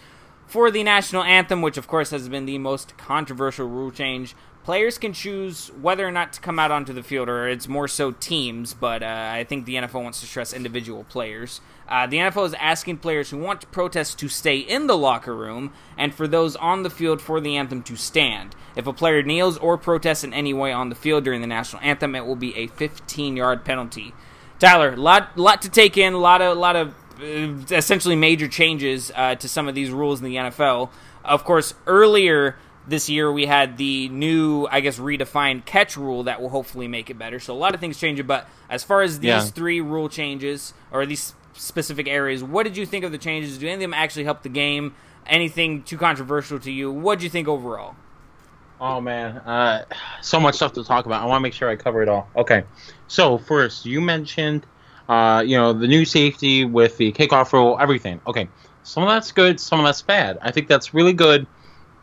For 0.50 0.72
the 0.72 0.82
national 0.82 1.22
anthem, 1.22 1.62
which 1.62 1.76
of 1.76 1.86
course 1.86 2.10
has 2.10 2.28
been 2.28 2.44
the 2.44 2.58
most 2.58 2.98
controversial 2.98 3.68
rule 3.68 3.92
change, 3.92 4.34
players 4.64 4.98
can 4.98 5.12
choose 5.12 5.70
whether 5.80 6.04
or 6.04 6.10
not 6.10 6.32
to 6.32 6.40
come 6.40 6.58
out 6.58 6.72
onto 6.72 6.92
the 6.92 7.04
field, 7.04 7.28
or 7.28 7.46
it's 7.46 7.68
more 7.68 7.86
so 7.86 8.10
teams, 8.10 8.74
but 8.74 9.00
uh, 9.00 9.30
I 9.32 9.44
think 9.44 9.64
the 9.64 9.76
NFL 9.76 10.02
wants 10.02 10.18
to 10.22 10.26
stress 10.26 10.52
individual 10.52 11.04
players. 11.04 11.60
Uh, 11.88 12.08
the 12.08 12.16
NFL 12.16 12.46
is 12.46 12.54
asking 12.54 12.96
players 12.96 13.30
who 13.30 13.38
want 13.38 13.60
to 13.60 13.68
protest 13.68 14.18
to 14.18 14.28
stay 14.28 14.58
in 14.58 14.88
the 14.88 14.96
locker 14.96 15.36
room, 15.36 15.72
and 15.96 16.12
for 16.12 16.26
those 16.26 16.56
on 16.56 16.82
the 16.82 16.90
field 16.90 17.22
for 17.22 17.40
the 17.40 17.56
anthem 17.56 17.84
to 17.84 17.94
stand. 17.94 18.56
If 18.74 18.88
a 18.88 18.92
player 18.92 19.22
kneels 19.22 19.56
or 19.56 19.78
protests 19.78 20.24
in 20.24 20.34
any 20.34 20.52
way 20.52 20.72
on 20.72 20.88
the 20.88 20.96
field 20.96 21.22
during 21.22 21.42
the 21.42 21.46
national 21.46 21.80
anthem, 21.82 22.16
it 22.16 22.26
will 22.26 22.34
be 22.34 22.56
a 22.56 22.66
15 22.66 23.36
yard 23.36 23.64
penalty. 23.64 24.14
Tyler, 24.58 24.96
lot 24.96 25.38
lot 25.38 25.62
to 25.62 25.70
take 25.70 25.96
in, 25.96 26.12
a 26.12 26.18
lot 26.18 26.42
of 26.42 26.58
lot 26.58 26.74
of 26.74 26.92
essentially 27.20 28.16
major 28.16 28.48
changes 28.48 29.12
uh, 29.14 29.34
to 29.36 29.48
some 29.48 29.68
of 29.68 29.74
these 29.74 29.90
rules 29.90 30.20
in 30.20 30.24
the 30.24 30.36
NFL. 30.36 30.90
Of 31.24 31.44
course, 31.44 31.74
earlier 31.86 32.56
this 32.86 33.08
year 33.08 33.30
we 33.30 33.46
had 33.46 33.76
the 33.76 34.08
new, 34.08 34.66
I 34.70 34.80
guess, 34.80 34.98
redefined 34.98 35.64
catch 35.64 35.96
rule 35.96 36.24
that 36.24 36.40
will 36.40 36.48
hopefully 36.48 36.88
make 36.88 37.10
it 37.10 37.18
better. 37.18 37.38
So 37.38 37.54
a 37.54 37.58
lot 37.58 37.74
of 37.74 37.80
things 37.80 37.98
changing. 37.98 38.26
But 38.26 38.48
as 38.68 38.82
far 38.84 39.02
as 39.02 39.20
these 39.20 39.28
yeah. 39.28 39.40
three 39.40 39.80
rule 39.80 40.08
changes 40.08 40.74
or 40.90 41.06
these 41.06 41.34
specific 41.54 42.08
areas, 42.08 42.42
what 42.42 42.64
did 42.64 42.76
you 42.76 42.86
think 42.86 43.04
of 43.04 43.12
the 43.12 43.18
changes? 43.18 43.58
Do 43.58 43.66
any 43.66 43.74
of 43.74 43.80
them 43.80 43.94
actually 43.94 44.24
help 44.24 44.42
the 44.42 44.48
game? 44.48 44.94
Anything 45.26 45.82
too 45.82 45.98
controversial 45.98 46.58
to 46.60 46.72
you? 46.72 46.90
What 46.90 47.18
did 47.18 47.24
you 47.24 47.30
think 47.30 47.46
overall? 47.46 47.94
Oh 48.80 48.98
man, 48.98 49.36
uh, 49.38 49.84
so 50.22 50.40
much 50.40 50.54
stuff 50.54 50.72
to 50.72 50.82
talk 50.82 51.04
about. 51.04 51.22
I 51.22 51.26
want 51.26 51.40
to 51.40 51.42
make 51.42 51.52
sure 51.52 51.68
I 51.68 51.76
cover 51.76 52.02
it 52.02 52.08
all. 52.08 52.30
Okay, 52.34 52.64
so 53.08 53.36
first 53.36 53.84
you 53.84 54.00
mentioned 54.00 54.64
uh, 55.10 55.42
you 55.42 55.56
know, 55.56 55.72
the 55.72 55.88
new 55.88 56.04
safety 56.04 56.64
with 56.64 56.96
the 56.96 57.10
kickoff 57.12 57.52
rule, 57.52 57.76
everything. 57.80 58.20
Okay, 58.28 58.48
some 58.84 59.02
of 59.02 59.08
that's 59.08 59.32
good, 59.32 59.58
some 59.58 59.80
of 59.80 59.84
that's 59.84 60.02
bad. 60.02 60.38
I 60.40 60.52
think 60.52 60.68
that's 60.68 60.94
really 60.94 61.12
good. 61.12 61.48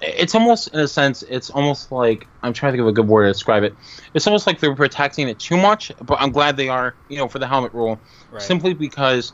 It's 0.02 0.36
almost, 0.36 0.68
in 0.74 0.80
a 0.82 0.88
sense, 0.90 1.24
it's 1.24 1.50
almost 1.50 1.90
like 1.90 2.28
I'm 2.44 2.52
trying 2.52 2.74
to 2.74 2.78
think 2.78 2.82
of 2.82 2.88
a 2.90 2.92
good 2.92 3.08
word 3.08 3.24
to 3.24 3.32
describe 3.32 3.64
it. 3.64 3.78
It's 4.14 4.28
almost 4.28 4.46
like 4.46 4.60
they're 4.60 4.76
protecting 4.76 5.30
it 5.30 5.40
too 5.40 5.56
much, 5.56 5.90
but 6.04 6.22
I'm 6.22 6.32
glad 6.34 6.58
they 6.58 6.68
are, 6.68 6.98
you 7.08 7.18
know, 7.18 7.30
for 7.30 7.40
the 7.40 7.48
helmet 7.48 7.74
rule, 7.74 8.04
Right. 8.30 8.42
simply 8.42 8.74
because, 8.74 9.32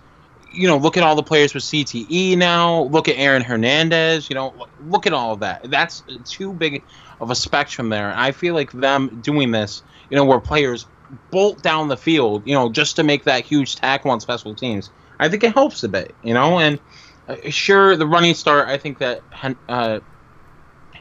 you 0.52 0.68
know, 0.68 0.78
look 0.78 0.96
at 0.96 1.02
all 1.04 1.16
the 1.16 1.24
players 1.24 1.56
with 1.56 1.64
CTE 1.64 2.38
now. 2.38 2.84
Look 2.84 3.08
at 3.10 3.18
Aaron 3.18 3.42
Hernandez. 3.42 4.30
You 4.30 4.36
know, 4.36 4.68
look 4.78 5.08
at 5.08 5.14
all 5.14 5.34
of 5.34 5.40
that. 5.40 5.70
That's 5.70 6.04
too 6.26 6.54
big 6.54 6.86
of 7.20 7.32
a 7.32 7.36
spectrum 7.36 7.90
there. 7.90 8.14
I 8.16 8.32
feel 8.34 8.54
like 8.54 8.72
them 8.72 9.20
doing 9.20 9.50
this, 9.52 9.82
you 10.10 10.16
know, 10.16 10.26
where 10.26 10.40
players 10.40 10.86
bolt 11.32 11.62
down 11.62 11.88
the 11.88 11.98
field, 11.98 12.44
you 12.46 12.54
know, 12.54 12.70
just 12.70 12.96
to 12.98 13.04
make 13.04 13.26
that 13.26 13.46
huge 13.46 13.76
tackle 13.76 14.12
on 14.12 14.20
special 14.20 14.56
teams. 14.56 14.90
I 15.20 15.30
think 15.30 15.44
it 15.44 15.54
helps 15.54 15.84
a 15.84 15.90
bit, 15.90 16.14
you 16.24 16.34
know, 16.34 16.60
and 16.60 16.80
uh, 17.28 17.36
sure 17.50 17.96
the 17.96 18.08
running 18.08 18.34
start. 18.34 18.68
I 18.68 18.78
think 18.78 19.00
that 19.00 19.22
uh, 19.70 20.00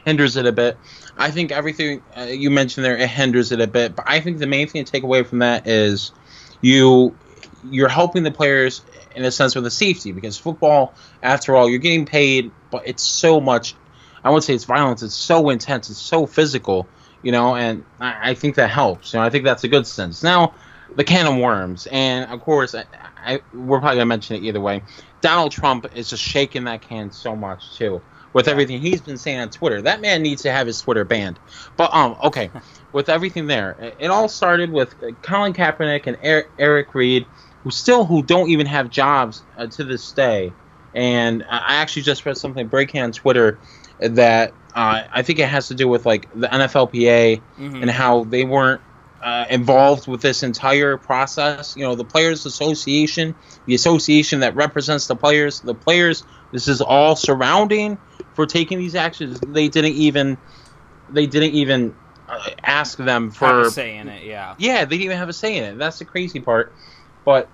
hinders 0.05 0.37
it 0.37 0.45
a 0.45 0.51
bit. 0.51 0.77
I 1.17 1.31
think 1.31 1.51
everything 1.51 2.01
uh, 2.17 2.23
you 2.23 2.49
mentioned 2.49 2.85
there 2.85 2.97
it 2.97 3.09
hinders 3.09 3.51
it 3.51 3.61
a 3.61 3.67
bit, 3.67 3.95
but 3.95 4.05
I 4.07 4.19
think 4.19 4.39
the 4.39 4.47
main 4.47 4.67
thing 4.67 4.83
to 4.83 4.91
take 4.91 5.03
away 5.03 5.23
from 5.23 5.39
that 5.39 5.67
is 5.67 6.11
you 6.61 7.15
you're 7.69 7.89
helping 7.89 8.23
the 8.23 8.31
players 8.31 8.81
in 9.15 9.23
a 9.23 9.31
sense 9.31 9.55
with 9.55 9.63
the 9.63 9.71
safety 9.71 10.11
because 10.11 10.37
football, 10.37 10.93
after 11.21 11.55
all, 11.55 11.69
you're 11.69 11.79
getting 11.79 12.05
paid, 12.05 12.51
but 12.71 12.83
it's 12.87 13.03
so 13.03 13.39
much. 13.39 13.75
I 14.23 14.29
would 14.29 14.43
say 14.43 14.53
it's 14.53 14.63
violence. 14.63 15.03
It's 15.03 15.15
so 15.15 15.49
intense. 15.49 15.89
It's 15.89 15.99
so 15.99 16.25
physical, 16.25 16.87
you 17.23 17.31
know, 17.31 17.55
and 17.55 17.83
I, 17.99 18.31
I 18.31 18.33
think 18.35 18.55
that 18.55 18.69
helps. 18.69 19.13
You 19.13 19.19
know, 19.19 19.25
I 19.25 19.29
think 19.29 19.45
that's 19.45 19.63
a 19.63 19.67
good 19.67 19.87
sense. 19.87 20.21
Now, 20.21 20.53
the 20.95 21.03
can 21.03 21.25
of 21.25 21.37
worms, 21.37 21.87
and 21.91 22.29
of 22.29 22.41
course, 22.41 22.75
I, 22.75 22.85
I, 23.17 23.41
we're 23.53 23.79
probably 23.79 23.97
gonna 23.97 24.05
mention 24.05 24.35
it 24.35 24.43
either 24.43 24.61
way. 24.61 24.83
Donald 25.21 25.51
Trump 25.51 25.87
is 25.95 26.09
just 26.09 26.21
shaking 26.21 26.65
that 26.65 26.81
can 26.81 27.09
so 27.09 27.35
much 27.35 27.75
too, 27.75 28.01
with 28.33 28.47
everything 28.47 28.79
he's 28.79 29.01
been 29.01 29.17
saying 29.17 29.39
on 29.39 29.49
Twitter. 29.49 29.81
That 29.81 30.01
man 30.01 30.21
needs 30.21 30.43
to 30.43 30.51
have 30.51 30.67
his 30.67 30.79
Twitter 30.81 31.05
banned. 31.05 31.39
But 31.77 31.93
um, 31.93 32.17
okay, 32.23 32.51
with 32.91 33.09
everything 33.09 33.47
there, 33.47 33.93
it, 33.99 34.11
all 34.11 34.27
started 34.27 34.71
with 34.71 34.93
uh, 35.01 35.11
Colin 35.21 35.53
Kaepernick 35.53 36.05
and 36.05 36.17
Eric, 36.21 36.51
Eric 36.59 36.93
Reid, 36.93 37.25
who 37.63 37.71
still 37.71 38.05
who 38.05 38.21
don't 38.21 38.49
even 38.49 38.67
have 38.67 38.89
jobs 38.89 39.41
uh, 39.57 39.65
to 39.67 39.83
this 39.83 40.11
day. 40.11 40.51
And 40.93 41.43
I 41.49 41.57
I 41.57 41.75
actually 41.75 42.03
just 42.03 42.25
read 42.25 42.37
something 42.37 42.67
breaking 42.67 43.01
on 43.01 43.13
Twitter 43.13 43.57
that 43.99 44.53
uh, 44.75 45.03
I 45.11 45.21
think 45.21 45.39
it 45.39 45.47
has 45.47 45.67
to 45.67 45.75
do 45.75 45.87
with 45.87 46.05
like 46.05 46.29
the 46.33 46.47
NFLPA 46.47 47.41
Mhm. 47.59 47.81
and 47.81 47.89
how 47.91 48.23
they 48.23 48.43
weren't 48.43 48.81
uh, 49.21 49.45
involved 49.49 50.05
with 50.07 50.21
this 50.21 50.43
entire 50.43 50.97
process. 50.97 51.77
You 51.77 51.83
know, 51.83 51.95
the 51.95 52.03
Players 52.03 52.45
Association, 52.45 53.35
the 53.65 53.73
association 53.75 54.41
that 54.41 54.55
represents 54.55 55.07
the 55.07 55.15
players, 55.15 55.61
the 55.61 55.73
players. 55.75 56.23
This 56.51 56.67
is 56.67 56.81
all 56.81 57.15
surrounding 57.15 57.97
for 58.35 58.45
taking 58.45 58.79
these 58.79 58.95
actions. 58.95 59.39
They 59.39 59.69
didn't 59.69 59.93
even, 59.93 60.37
they 61.09 61.25
didn't 61.25 61.53
even 61.53 61.95
uh, 62.27 62.49
ask 62.63 62.97
them 62.97 63.31
for 63.31 63.47
Have 63.47 63.57
a 63.67 63.71
say 63.71 63.95
in 63.95 64.09
it, 64.09 64.25
yeah. 64.25 64.55
yeah, 64.57 64.83
they 64.85 64.97
didn't 64.97 65.05
even 65.05 65.17
have 65.17 65.29
a 65.29 65.33
say 65.33 65.55
in 65.57 65.63
it. 65.63 65.77
That's 65.77 65.99
the 65.99 66.05
crazy 66.05 66.39
part. 66.41 66.73
But 67.23 67.47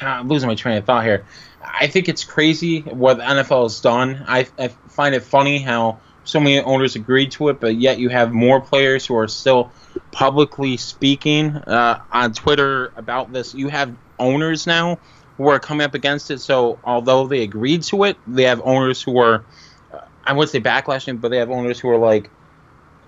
I'm 0.00 0.28
losing 0.28 0.48
my 0.48 0.54
train 0.56 0.78
of 0.78 0.84
thought 0.84 1.04
here. 1.04 1.24
I 1.62 1.86
think 1.86 2.08
it's 2.08 2.24
crazy 2.24 2.80
what 2.80 3.18
the 3.18 3.22
NFL 3.22 3.64
has 3.64 3.80
done. 3.80 4.24
I, 4.26 4.46
I 4.58 4.68
find 4.68 5.14
it 5.14 5.22
funny 5.22 5.58
how 5.58 6.00
so 6.26 6.40
many 6.40 6.60
owners 6.60 6.96
agreed 6.96 7.30
to 7.32 7.48
it, 7.48 7.60
but 7.60 7.76
yet 7.76 7.98
you 7.98 8.08
have 8.08 8.32
more 8.32 8.60
players 8.60 9.06
who 9.06 9.16
are 9.16 9.28
still 9.28 9.70
publicly 10.10 10.76
speaking 10.76 11.56
uh, 11.56 12.02
on 12.12 12.34
Twitter 12.34 12.92
about 12.96 13.32
this. 13.32 13.54
You 13.54 13.68
have 13.68 13.94
owners 14.18 14.66
now 14.66 14.98
who 15.36 15.48
are 15.48 15.60
coming 15.60 15.84
up 15.84 15.94
against 15.94 16.30
it. 16.30 16.40
So 16.40 16.78
although 16.84 17.26
they 17.26 17.42
agreed 17.42 17.84
to 17.84 18.04
it, 18.04 18.16
they 18.26 18.42
have 18.42 18.60
owners 18.64 19.00
who 19.00 19.18
are, 19.18 19.44
I 20.24 20.32
wouldn't 20.32 20.50
say 20.50 20.60
backlashing, 20.60 21.20
but 21.20 21.30
they 21.30 21.38
have 21.38 21.50
owners 21.50 21.78
who 21.78 21.88
are 21.90 21.98
like, 21.98 22.28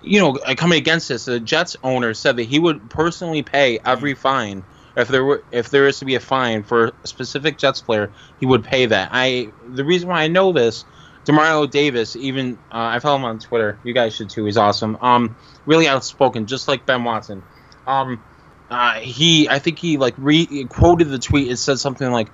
you 0.01 0.19
know, 0.19 0.37
uh, 0.37 0.55
coming 0.55 0.77
against 0.77 1.09
this. 1.09 1.25
The 1.25 1.41
Jets 1.41 1.75
owner 1.83 2.13
said 2.13 2.37
that 2.37 2.43
he 2.43 2.57
would 2.57 2.89
personally 2.89 3.43
pay 3.43 3.79
every 3.85 4.13
fine 4.13 4.63
if 4.95 5.07
there 5.07 5.23
were 5.23 5.43
if 5.51 5.69
there 5.69 5.87
is 5.87 5.99
to 5.99 6.05
be 6.05 6.15
a 6.15 6.19
fine 6.19 6.63
for 6.63 6.91
a 7.03 7.07
specific 7.07 7.57
Jets 7.57 7.81
player, 7.81 8.11
he 8.39 8.45
would 8.45 8.63
pay 8.63 8.85
that. 8.85 9.09
I 9.11 9.49
the 9.67 9.85
reason 9.85 10.09
why 10.09 10.23
I 10.23 10.27
know 10.27 10.51
this, 10.51 10.85
Demario 11.25 11.69
Davis, 11.69 12.15
even 12.15 12.53
uh, 12.71 12.95
I 12.95 12.99
follow 12.99 13.17
him 13.17 13.25
on 13.25 13.39
Twitter. 13.39 13.77
You 13.83 13.93
guys 13.93 14.15
should 14.15 14.29
too. 14.29 14.45
He's 14.45 14.57
awesome. 14.57 14.97
Um, 15.01 15.35
really 15.65 15.87
outspoken, 15.87 16.47
just 16.47 16.67
like 16.67 16.85
Ben 16.85 17.03
Watson. 17.03 17.43
Um, 17.85 18.23
uh, 18.69 18.93
he 18.99 19.49
I 19.49 19.59
think 19.59 19.79
he 19.79 19.97
like 19.97 20.15
re 20.17 20.65
quoted 20.69 21.09
the 21.09 21.19
tweet. 21.19 21.51
It 21.51 21.57
said 21.57 21.79
something 21.79 22.09
like, 22.11 22.29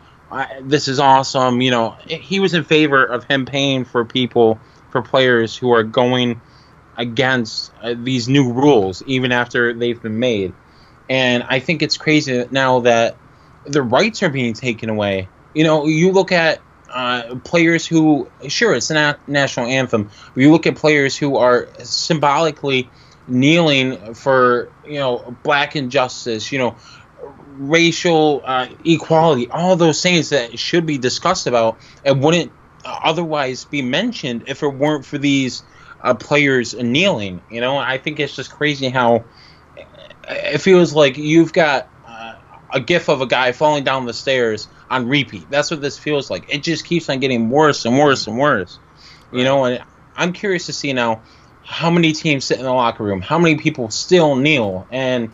"This 0.61 0.87
is 0.87 0.99
awesome." 0.99 1.61
You 1.61 1.71
know, 1.71 1.91
he 2.07 2.39
was 2.39 2.53
in 2.53 2.63
favor 2.63 3.03
of 3.03 3.23
him 3.23 3.45
paying 3.45 3.85
for 3.85 4.05
people 4.05 4.59
for 4.91 5.01
players 5.01 5.55
who 5.55 5.71
are 5.71 5.83
going 5.83 6.41
against 6.97 7.71
uh, 7.81 7.95
these 7.97 8.29
new 8.29 8.53
rules, 8.53 9.03
even 9.07 9.31
after 9.31 9.73
they've 9.73 10.01
been 10.01 10.19
made. 10.19 10.53
And 11.09 11.43
I 11.43 11.59
think 11.59 11.81
it's 11.81 11.97
crazy 11.97 12.45
now 12.51 12.81
that 12.81 13.17
the 13.65 13.81
rights 13.81 14.23
are 14.23 14.29
being 14.29 14.53
taken 14.53 14.89
away. 14.89 15.27
You 15.53 15.63
know, 15.63 15.85
you 15.85 16.11
look 16.11 16.31
at 16.31 16.59
uh, 16.95 17.35
players 17.43 17.85
who, 17.85 18.27
sure, 18.47 18.73
it's 18.73 18.89
a 18.89 18.93
na- 18.93 19.15
national 19.27 19.67
anthem, 19.67 20.09
but 20.33 20.41
you 20.41 20.51
look 20.51 20.65
at 20.65 20.75
players 20.75 21.17
who 21.17 21.35
are 21.35 21.67
symbolically 21.83 22.89
kneeling 23.27 24.13
for, 24.13 24.69
you 24.87 24.97
know, 24.97 25.35
black 25.43 25.75
injustice, 25.75 26.51
you 26.51 26.57
know, 26.57 26.77
racial 27.57 28.41
uh, 28.45 28.67
equality, 28.85 29.49
all 29.49 29.75
those 29.75 30.01
things 30.01 30.29
that 30.29 30.57
should 30.57 30.85
be 30.85 30.97
discussed 30.97 31.47
about 31.47 31.77
and 32.05 32.23
wouldn't 32.23 32.51
otherwise 32.85 33.65
be 33.65 33.81
mentioned 33.81 34.43
if 34.47 34.63
it 34.63 34.67
weren't 34.67 35.05
for 35.05 35.17
these 35.17 35.63
uh, 36.01 36.13
players 36.13 36.73
kneeling. 36.75 37.41
You 37.49 37.59
know, 37.59 37.77
I 37.77 37.97
think 37.97 38.21
it's 38.21 38.35
just 38.35 38.51
crazy 38.51 38.87
how 38.89 39.25
it 40.29 40.59
feels 40.59 40.93
like 40.93 41.17
you've 41.17 41.51
got 41.51 41.89
uh, 42.07 42.35
a 42.73 42.79
gif 42.79 43.09
of 43.09 43.21
a 43.21 43.25
guy 43.25 43.51
falling 43.51 43.83
down 43.83 44.05
the 44.05 44.13
stairs 44.13 44.67
on 44.89 45.07
repeat. 45.07 45.49
That's 45.49 45.71
what 45.71 45.81
this 45.81 45.97
feels 45.97 46.29
like. 46.29 46.45
It 46.53 46.59
just 46.63 46.85
keeps 46.85 47.09
on 47.09 47.19
getting 47.19 47.49
worse 47.49 47.85
and 47.85 47.97
worse 47.97 48.27
and 48.27 48.37
worse. 48.37 48.79
You 49.31 49.43
know, 49.43 49.65
and 49.65 49.83
I'm 50.15 50.33
curious 50.33 50.67
to 50.67 50.73
see 50.73 50.93
now 50.93 51.23
how 51.63 51.89
many 51.89 52.11
teams 52.13 52.45
sit 52.45 52.57
in 52.59 52.63
the 52.63 52.71
locker 52.73 53.03
room, 53.03 53.21
how 53.21 53.39
many 53.39 53.55
people 53.55 53.89
still 53.89 54.35
kneel, 54.35 54.87
and 54.91 55.31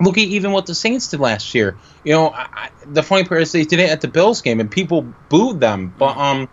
look 0.00 0.18
at 0.18 0.24
even 0.24 0.52
what 0.52 0.66
the 0.66 0.74
Saints 0.74 1.08
did 1.08 1.20
last 1.20 1.54
year. 1.54 1.78
You 2.04 2.12
know, 2.12 2.30
I, 2.30 2.70
the 2.84 3.02
funny 3.02 3.24
part 3.24 3.42
is 3.42 3.52
they 3.52 3.64
did 3.64 3.78
it 3.78 3.90
at 3.90 4.00
the 4.00 4.08
Bills 4.08 4.42
game 4.42 4.60
and 4.60 4.70
people 4.70 5.02
booed 5.28 5.60
them, 5.60 5.94
but 5.96 6.16
um. 6.16 6.48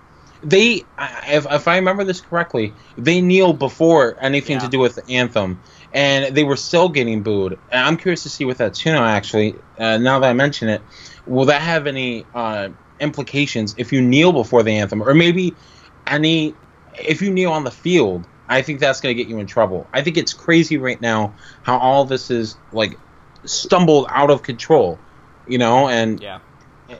They, 0.46 0.84
I- 0.98 1.36
if, 1.36 1.48
if 1.50 1.70
I 1.70 1.78
remember 1.78 2.04
this 2.04 2.20
correctly, 2.20 2.74
they 2.98 3.22
kneel 3.22 3.54
before 3.54 4.18
anything 4.20 4.60
to 4.60 4.68
do 4.68 4.78
with 4.78 4.96
the 4.96 5.08
anthem, 5.10 5.62
and 5.94 6.36
they 6.36 6.44
were 6.44 6.56
still 6.56 6.90
getting 6.90 7.22
booed. 7.22 7.60
And 7.72 7.86
I'm 7.88 7.98
curious 7.98 8.24
to 8.24 8.30
see 8.30 8.46
with 8.46 8.58
that 8.58 8.84
now. 8.86 9.06
Actually, 9.06 9.60
uh, 9.78 9.98
now 9.98 10.20
that 10.20 10.30
I 10.30 10.34
mention 10.34 10.70
it, 10.70 10.82
will 11.26 11.46
that 11.46 11.62
have 11.62 11.88
any 11.88 12.26
uh, 12.34 12.70
implications 13.00 13.76
if 13.78 13.94
you 13.94 14.02
kneel 14.02 14.32
before 14.32 14.64
the 14.64 14.72
anthem, 14.72 15.04
or 15.04 15.14
maybe 15.14 15.56
any 16.08 16.56
if 17.00 17.22
you 17.22 17.32
kneel 17.32 17.52
on 17.52 17.64
the 17.64 17.72
field? 17.72 18.28
I 18.50 18.62
think 18.62 18.80
that's 18.80 19.00
going 19.00 19.16
to 19.16 19.24
get 19.24 19.30
you 19.30 19.40
in 19.40 19.48
trouble. 19.48 19.90
I 19.94 20.02
think 20.02 20.18
it's 20.18 20.34
crazy 20.34 20.78
right 20.78 21.00
now 21.00 21.36
how 21.62 21.78
all 21.78 22.06
this 22.06 22.30
is 22.30 22.58
like 22.72 23.00
stumbled 23.46 24.08
out 24.10 24.30
of 24.30 24.44
control, 24.44 25.00
you 25.48 25.58
know, 25.58 25.88
and 25.88 26.22
Yeah. 26.22 26.40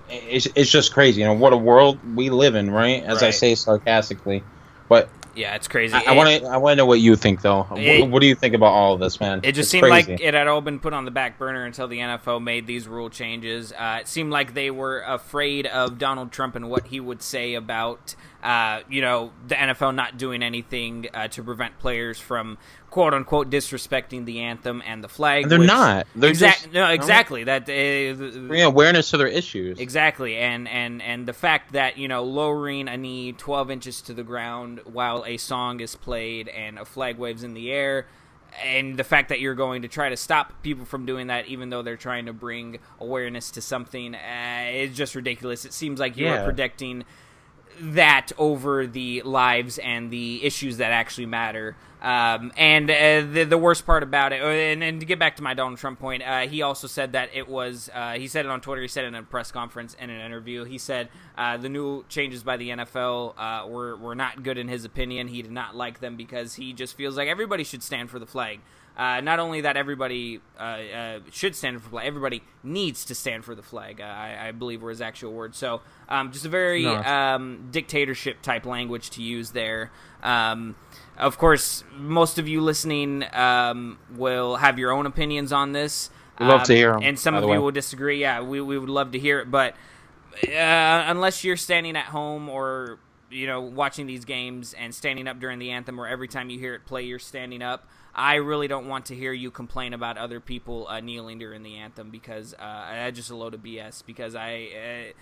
it's, 0.10 0.46
it's 0.56 0.72
just 0.72 0.94
crazy. 0.94 1.20
You 1.22 1.28
know 1.28 1.34
what 1.34 1.52
a 1.54 1.58
world 1.58 2.00
we 2.16 2.30
live 2.30 2.56
in, 2.56 2.72
right? 2.72 3.04
As 3.04 3.22
I 3.22 3.32
say 3.32 3.56
sarcastically, 3.56 4.46
but 4.88 5.12
Yeah, 5.36 5.56
it's 5.56 5.68
crazy. 5.68 5.96
I 5.96 6.14
want 6.14 6.30
to 6.42 6.48
I 6.48 6.58
want 6.58 6.74
to 6.74 6.76
know 6.78 6.86
what 6.86 7.00
you 7.00 7.16
think 7.16 7.42
though. 7.42 7.68
It- 7.76 8.02
what, 8.02 8.10
what 8.12 8.22
do 8.22 8.28
you 8.28 8.36
think 8.36 8.54
about 8.54 8.68
all 8.74 8.94
of 8.94 9.00
this, 9.00 9.20
man? 9.20 9.40
It 9.44 9.54
just 9.54 9.60
It's 9.68 9.70
seemed 9.70 9.84
crazy. 9.88 10.12
like 10.14 10.22
it 10.22 10.34
had 10.34 10.48
all 10.48 10.62
been 10.62 10.80
put 10.80 10.94
on 10.94 11.06
the 11.06 11.12
back 11.12 11.40
burner 11.40 11.66
until 11.66 11.88
the 11.88 11.98
NFL 12.00 12.44
made 12.44 12.68
these 12.68 12.88
rule 12.88 13.10
changes. 13.10 13.72
Uh, 13.74 14.00
it 14.02 14.08
seemed 14.08 14.32
like 14.32 14.54
they 14.54 14.70
were 14.70 15.02
afraid 15.02 15.66
of 15.68 15.98
Donald 15.98 16.32
Trump 16.32 16.56
and 16.56 16.70
what 16.70 16.86
he 16.88 17.00
would 17.00 17.22
say 17.24 17.56
about, 17.56 18.16
uh, 18.44 18.82
you 18.90 19.02
know, 19.02 19.32
the 19.48 19.56
NFL 19.56 19.96
not 19.96 20.18
doing 20.18 20.44
anything 20.44 21.08
uh, 21.14 21.28
to 21.30 21.42
prevent 21.44 21.80
players 21.80 22.20
from 22.20 22.58
"quote 22.94 23.14
unquote" 23.16 23.50
disrespecting 23.50 24.26
the 24.26 24.40
anthem 24.42 24.84
and 24.86 25.04
the 25.04 25.08
flag. 25.10 25.44
And 25.44 25.52
they're 25.52 25.58
which- 25.60 25.68
not. 25.68 26.06
They're 26.16 26.30
exact- 26.30 26.62
just- 26.64 26.74
no, 26.74 26.88
exactly. 26.90 27.44
That 27.44 27.64
uh, 27.64 28.48
bring 28.48 28.62
awareness 28.62 29.10
to 29.10 29.18
their 29.18 29.28
issues. 29.28 29.80
Exactly, 29.80 30.38
and 30.38 30.68
and 30.68 31.02
and 31.02 31.26
the 31.26 31.34
fact 31.34 31.74
that 31.74 31.98
you 31.98 32.08
know 32.08 32.24
lowering 32.24 32.88
a 32.88 32.96
knee 32.98 33.32
twelve 33.32 33.72
inches 33.72 34.02
to 34.04 34.14
the 34.14 34.24
ground 34.24 34.82
while 34.86 35.24
a 35.26 35.38
song 35.38 35.80
is 35.80 35.96
played 35.96 36.48
and 36.50 36.78
a 36.78 36.86
flag 36.86 37.18
waves 37.18 37.44
in 37.44 37.56
the 37.56 37.72
air, 37.72 38.06
and 38.64 38.96
the 38.96 39.04
fact 39.04 39.30
that 39.30 39.40
you're 39.40 39.56
going 39.56 39.82
to 39.82 39.88
try 39.88 40.10
to 40.10 40.18
stop 40.18 40.54
people 40.62 40.86
from 40.86 41.08
doing 41.08 41.28
that, 41.28 41.48
even 41.48 41.72
though 41.72 41.82
they're 41.82 41.98
trying 41.98 42.28
to 42.28 42.34
bring 42.34 42.78
awareness 43.00 43.50
to 43.52 43.62
something, 43.62 44.14
uh, 44.14 44.70
is 44.72 44.96
just 44.96 45.16
ridiculous. 45.16 45.66
It 45.66 45.74
seems 45.74 46.00
like 46.00 46.16
you 46.16 46.28
are 46.28 46.36
Yeah. 46.36 46.46
protecting 46.46 47.06
that 47.80 48.32
over 48.38 48.86
the 48.86 49.24
lives 49.24 49.80
and 49.80 50.12
the 50.12 50.44
issues 50.46 50.78
that 50.78 50.92
actually 50.92 51.26
matter. 51.26 51.76
Um, 52.04 52.52
and 52.58 52.92
uh, 52.92 53.22
the, 53.32 53.46
the 53.46 53.58
worst 53.58 53.86
part 53.86 54.04
about 54.04 54.34
it, 54.34 54.42
uh, 54.42 54.48
and, 54.48 54.84
and 54.84 55.00
to 55.00 55.06
get 55.06 55.20
back 55.20 55.38
to 55.38 55.44
my 55.44 55.54
Donald 55.54 55.80
Trump 55.80 56.00
point, 56.00 56.22
uh, 56.22 56.42
he 56.42 56.62
also 56.62 56.86
said 56.86 57.14
that 57.14 57.30
it 57.34 57.48
was, 57.48 57.90
uh, 57.94 58.14
he 58.14 58.28
said 58.28 58.44
it 58.44 58.52
on 58.52 58.60
Twitter, 58.60 58.82
he 58.82 58.90
said 58.90 59.06
it 59.06 59.08
in 59.08 59.16
a 59.16 59.24
press 59.24 59.54
conference 59.54 59.96
in 59.98 60.10
an 60.10 60.20
interview. 60.20 60.66
He 60.66 60.78
said 60.78 61.08
uh, 61.38 61.56
the 61.56 61.70
new 61.70 62.04
changes 62.10 62.44
by 62.44 62.58
the 62.58 62.72
NFL 62.72 63.36
uh, 63.38 63.68
were, 63.70 63.96
were 63.96 64.16
not 64.16 64.44
good 64.44 64.58
in 64.58 64.68
his 64.68 64.84
opinion. 64.84 65.30
He 65.30 65.42
did 65.42 65.52
not 65.52 65.78
like 65.78 66.02
them 66.02 66.18
because 66.18 66.56
he 66.56 66.74
just 66.74 66.98
feels 66.98 67.16
like 67.16 67.30
everybody 67.30 67.64
should 67.64 67.82
stand 67.82 68.10
for 68.10 68.20
the 68.20 68.28
flag. 68.28 68.60
Uh, 68.96 69.22
not 69.22 69.40
only 69.40 69.62
that 69.62 69.76
everybody 69.76 70.40
uh, 70.60 70.62
uh, 70.62 71.20
should 71.32 71.56
stand 71.56 71.78
for 71.78 71.84
the 71.86 71.90
flag, 71.90 72.06
everybody 72.06 72.44
needs 72.64 73.06
to 73.06 73.16
stand 73.16 73.44
for 73.44 73.56
the 73.56 73.64
flag. 73.64 74.00
Uh, 74.00 74.04
I, 74.04 74.50
I, 74.50 74.52
believe 74.52 74.84
were 74.84 74.92
his 74.92 75.02
actual 75.02 75.34
words. 75.34 75.58
So, 75.58 75.82
um, 76.08 76.32
just 76.32 76.46
a 76.46 76.50
very 76.50 76.84
no. 76.84 77.02
um, 77.02 77.70
dictatorship 77.72 78.44
type 78.44 78.68
language 78.68 79.10
to 79.12 79.24
use 79.24 79.50
there. 79.50 79.90
Um, 80.22 80.76
of 81.18 81.38
course, 81.38 81.84
most 81.96 82.40
of 82.40 82.48
you 82.48 82.62
listening 82.62 83.24
um, 83.34 84.00
will 84.16 84.56
have 84.58 84.80
your 84.80 84.92
own 84.92 85.06
opinions 85.06 85.52
on 85.52 85.72
this. 85.72 86.10
we 86.40 86.46
love 86.46 86.64
to 86.64 86.74
um, 86.74 86.78
hear 86.78 86.94
them, 86.94 87.04
and 87.04 87.20
some 87.20 87.36
of 87.36 87.44
you 87.44 87.62
will 87.62 87.72
disagree. 87.72 88.20
Yeah, 88.22 88.42
we 88.42 88.62
we 88.62 88.78
would 88.78 88.90
love 88.90 89.12
to 89.12 89.20
hear 89.20 89.40
it, 89.40 89.52
but 89.52 89.76
uh, 90.44 91.06
unless 91.08 91.44
you're 91.44 91.58
standing 91.58 91.96
at 91.96 92.06
home 92.06 92.50
or 92.50 93.00
you 93.30 93.48
know 93.48 93.62
watching 93.62 94.08
these 94.08 94.26
games 94.26 94.74
and 94.74 94.94
standing 94.94 95.28
up 95.28 95.40
during 95.40 95.60
the 95.60 95.72
anthem, 95.72 96.00
or 96.00 96.08
every 96.08 96.28
time 96.28 96.50
you 96.50 96.60
hear 96.60 96.74
it 96.74 96.86
play, 96.86 97.04
you're 97.04 97.20
standing 97.20 97.62
up. 97.62 97.88
I 98.16 98.36
really 98.36 98.68
don't 98.68 98.88
want 98.88 99.08
to 99.08 99.16
hear 99.16 99.34
you 99.34 99.50
complain 99.50 99.94
about 99.94 100.18
other 100.18 100.40
people 100.40 100.88
uh, 100.88 101.00
kneeling 101.00 101.40
during 101.40 101.64
the 101.64 101.78
anthem 101.78 102.12
because 102.12 102.54
uh, 102.54 102.92
that's 102.92 103.18
just 103.18 103.32
a 103.32 103.36
load 103.36 103.56
of 103.56 103.62
BS. 103.62 104.06
Because 104.06 104.36
I, 104.36 105.14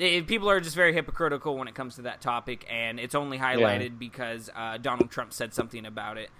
uh, 0.00 0.22
people 0.26 0.48
are 0.48 0.60
just 0.60 0.76
very 0.76 0.92
hypocritical 0.92 1.56
when 1.56 1.68
it 1.68 1.74
comes 1.74 1.96
to 1.96 2.02
that 2.02 2.20
topic, 2.20 2.66
and 2.70 2.98
it's 2.98 3.14
only 3.14 3.38
highlighted 3.38 3.82
yeah. 3.82 3.98
because 3.98 4.50
uh, 4.56 4.78
Donald 4.78 5.10
Trump 5.10 5.32
said 5.32 5.52
something 5.54 5.84
about 5.86 6.16
it. 6.16 6.30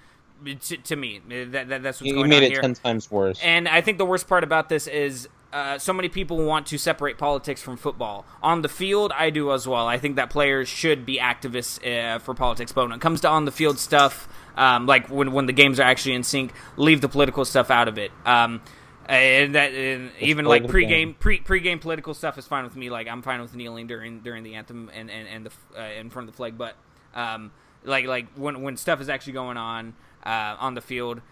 To, 0.43 0.77
to 0.79 0.97
me, 0.97 1.21
that, 1.29 1.69
that, 1.69 1.83
that's 1.83 2.01
what's 2.01 2.11
he 2.11 2.13
going 2.13 2.31
made 2.31 2.43
it 2.43 2.53
here. 2.53 2.63
ten 2.63 2.73
times 2.73 3.11
worse. 3.11 3.39
And 3.43 3.69
I 3.69 3.83
think 3.83 3.99
the 3.99 4.07
worst 4.07 4.27
part 4.27 4.43
about 4.43 4.71
this 4.71 4.87
is 4.87 5.29
uh, 5.53 5.77
so 5.77 5.93
many 5.93 6.09
people 6.09 6.43
want 6.43 6.67
to 6.69 6.79
separate 6.79 7.19
politics 7.19 7.61
from 7.61 7.77
football. 7.77 8.25
On 8.43 8.63
the 8.63 8.69
field, 8.69 9.13
I 9.15 9.29
do 9.29 9.53
as 9.53 9.69
well. 9.69 9.87
I 9.87 9.99
think 9.99 10.17
that 10.17 10.31
players 10.31 10.67
should 10.67 11.05
be 11.05 11.19
activists 11.19 11.85
uh, 11.85 12.21
for 12.21 12.33
politics, 12.33 12.73
but 12.73 12.85
when 12.89 12.93
it 12.93 13.03
comes 13.03 13.21
to 13.21 13.29
on 13.29 13.45
the 13.45 13.53
field 13.53 13.79
stuff, 13.79 14.29
um, 14.57 14.87
like 14.87 15.11
when 15.11 15.33
when 15.33 15.45
the 15.45 15.53
games 15.53 15.79
are 15.79 15.83
actually 15.83 16.15
in 16.15 16.23
sync, 16.23 16.53
leave 16.79 17.03
the 17.03 17.09
political 17.09 17.45
stuff 17.45 17.71
out 17.71 17.89
of 17.89 17.99
it. 17.99 18.11
Um, 18.25 18.63
and 19.11 19.55
that 19.57 19.73
and 19.73 20.11
even 20.21 20.45
like 20.45 20.65
pregame 20.65 21.19
pre 21.19 21.41
pregame 21.41 21.81
political 21.81 22.15
stuff 22.15 22.39
is 22.39 22.47
fine 22.47 22.65
with 22.65 22.77
me. 22.77 22.91
Like 22.91 23.09
I'm 23.09 23.23
fine 23.23 23.41
with 23.41 23.55
kneeling 23.55 23.87
during 23.87 24.21
during 24.21 24.45
the 24.45 24.55
anthem 24.55 24.91
and 24.95 25.11
and, 25.11 25.29
and 25.29 25.47
the 25.47 25.81
uh, 25.81 25.99
in 25.99 26.11
front 26.11 26.29
of 26.29 26.35
the 26.35 26.37
flag. 26.37 26.57
But 26.57 26.77
um, 27.15 27.51
like 27.85 28.07
like 28.07 28.29
when 28.37 28.63
when 28.63 28.77
stuff 28.77 29.01
is 29.01 29.09
actually 29.09 29.33
going 29.33 29.57
on 29.57 29.95
uh, 30.25 30.57
on 30.59 30.75
the 30.75 30.81
field, 30.81 31.23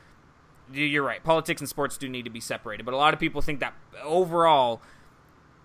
you're 0.72 1.04
right. 1.04 1.22
Politics 1.22 1.60
and 1.60 1.68
sports 1.68 1.96
do 1.96 2.08
need 2.08 2.24
to 2.24 2.30
be 2.30 2.40
separated. 2.40 2.84
But 2.84 2.94
a 2.94 2.96
lot 2.96 3.14
of 3.14 3.20
people 3.20 3.40
think 3.42 3.60
that 3.60 3.74
overall, 4.02 4.82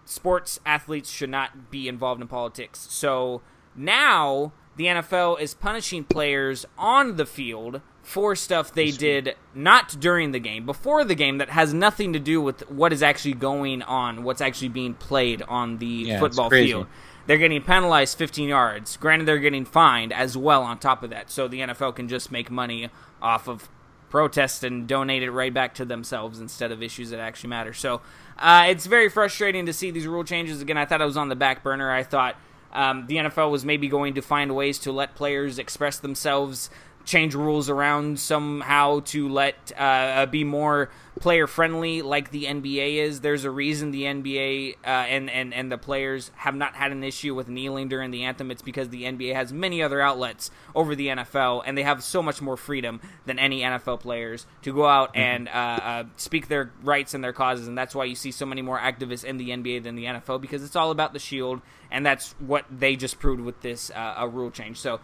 sports 0.05 0.59
athletes 0.65 1.09
should 1.09 1.31
not 1.31 1.71
be 1.71 1.87
involved 1.87 2.21
in 2.21 2.27
politics. 2.27 2.85
So 2.91 3.41
now 3.75 4.53
the 4.75 4.85
NFL 4.85 5.39
is 5.39 5.53
punishing 5.55 6.03
players 6.03 6.65
on 6.77 7.15
the 7.15 7.25
field 7.25 7.81
for 8.03 8.35
stuff 8.35 8.73
they 8.73 8.91
did 8.91 9.35
not 9.55 9.97
during 9.99 10.31
the 10.31 10.39
game, 10.39 10.65
before 10.65 11.03
the 11.05 11.15
game, 11.15 11.37
that 11.39 11.49
has 11.49 11.73
nothing 11.73 12.13
to 12.13 12.19
do 12.19 12.41
with 12.41 12.69
what 12.69 12.93
is 12.93 13.01
actually 13.01 13.33
going 13.33 13.81
on, 13.81 14.23
what's 14.23 14.41
actually 14.41 14.67
being 14.67 14.93
played 14.93 15.41
on 15.43 15.77
the 15.77 15.85
yeah, 15.85 16.19
football 16.19 16.49
field. 16.49 16.85
They're 17.25 17.37
getting 17.37 17.61
penalized 17.61 18.17
15 18.17 18.49
yards. 18.49 18.97
Granted, 18.97 19.25
they're 19.25 19.39
getting 19.39 19.63
fined 19.63 20.11
as 20.11 20.35
well 20.35 20.63
on 20.63 20.77
top 20.79 21.01
of 21.01 21.09
that, 21.11 21.31
so 21.31 21.47
the 21.47 21.61
NFL 21.61 21.95
can 21.95 22.09
just 22.09 22.29
make 22.29 22.51
money 22.51 22.89
off 23.21 23.47
of 23.47 23.69
protest 24.09 24.63
and 24.63 24.85
donate 24.85 25.23
it 25.23 25.31
right 25.31 25.53
back 25.53 25.73
to 25.73 25.85
themselves 25.85 26.39
instead 26.39 26.71
of 26.71 26.83
issues 26.83 27.09
that 27.09 27.19
actually 27.19 27.49
matter. 27.49 27.73
So 27.73 28.01
uh, 28.37 28.65
it's 28.67 28.85
very 28.85 29.09
frustrating 29.09 29.65
to 29.65 29.73
see 29.73 29.89
these 29.89 30.05
rule 30.05 30.23
changes. 30.23 30.61
Again, 30.61 30.77
I 30.77 30.85
thought 30.85 31.01
I 31.01 31.05
was 31.05 31.17
on 31.17 31.29
the 31.29 31.35
back 31.35 31.63
burner. 31.63 31.89
I 31.89 32.03
thought 32.03 32.35
um, 32.73 33.07
the 33.07 33.15
NFL 33.15 33.49
was 33.49 33.63
maybe 33.63 33.87
going 33.87 34.15
to 34.15 34.21
find 34.21 34.55
ways 34.55 34.79
to 34.79 34.91
let 34.91 35.15
players 35.15 35.57
express 35.57 35.99
themselves, 35.99 36.69
change 37.05 37.35
rules 37.35 37.69
around 37.69 38.19
somehow 38.19 39.01
to 39.01 39.27
let 39.29 39.71
uh, 39.77 40.25
be 40.27 40.43
more 40.43 40.89
player 41.19 41.47
friendly, 41.47 42.01
like 42.01 42.31
the 42.31 42.45
NBA 42.45 42.95
is. 42.95 43.21
There's 43.21 43.43
a 43.43 43.51
reason 43.51 43.91
the 43.91 44.03
NBA 44.03 44.75
uh, 44.83 44.87
and 44.87 45.29
and 45.29 45.53
and 45.53 45.71
the 45.71 45.77
players 45.77 46.31
have 46.35 46.55
not 46.55 46.75
had 46.75 46.91
an 46.91 47.03
issue 47.03 47.35
with 47.35 47.47
kneeling 47.47 47.87
during 47.87 48.11
the 48.11 48.23
anthem. 48.23 48.51
It's 48.51 48.61
because 48.61 48.89
the 48.89 49.03
NBA 49.03 49.35
has 49.35 49.53
many 49.53 49.83
other 49.83 50.01
outlets 50.01 50.49
over 50.73 50.95
the 50.95 51.07
NFL, 51.07 51.63
and 51.65 51.77
they 51.77 51.83
have 51.83 52.03
so 52.03 52.23
much 52.23 52.41
more 52.41 52.57
freedom 52.57 53.01
than 53.25 53.37
any 53.37 53.61
NFL 53.61 53.99
players 53.99 54.45
to 54.63 54.73
go 54.73 54.85
out 54.85 55.09
mm-hmm. 55.09 55.21
and 55.21 55.47
uh, 55.49 55.51
uh, 55.51 56.03
speak 56.17 56.47
their 56.47 56.71
rights 56.83 57.13
and 57.13 57.23
their 57.23 57.33
causes. 57.33 57.67
And 57.67 57.77
that's 57.77 57.93
why 57.93 58.05
you 58.05 58.15
see 58.15 58.31
so 58.31 58.45
many 58.45 58.61
more 58.61 58.79
activists 58.79 59.23
in 59.23 59.37
the 59.37 59.49
NBA 59.49 59.83
than 59.83 59.95
the 59.95 60.05
NFL 60.05 60.41
because 60.41 60.63
it's 60.63 60.75
all 60.75 60.91
about 60.91 61.13
the 61.13 61.19
shield 61.19 61.61
and 61.93 62.05
that's 62.05 62.33
what 62.39 62.65
they 62.69 62.95
just 62.95 63.19
proved 63.19 63.39
with 63.39 63.61
this 63.61 63.91
uh, 63.91 64.15
a 64.17 64.27
rule 64.27 64.51
change. 64.51 64.77
So 64.77 64.99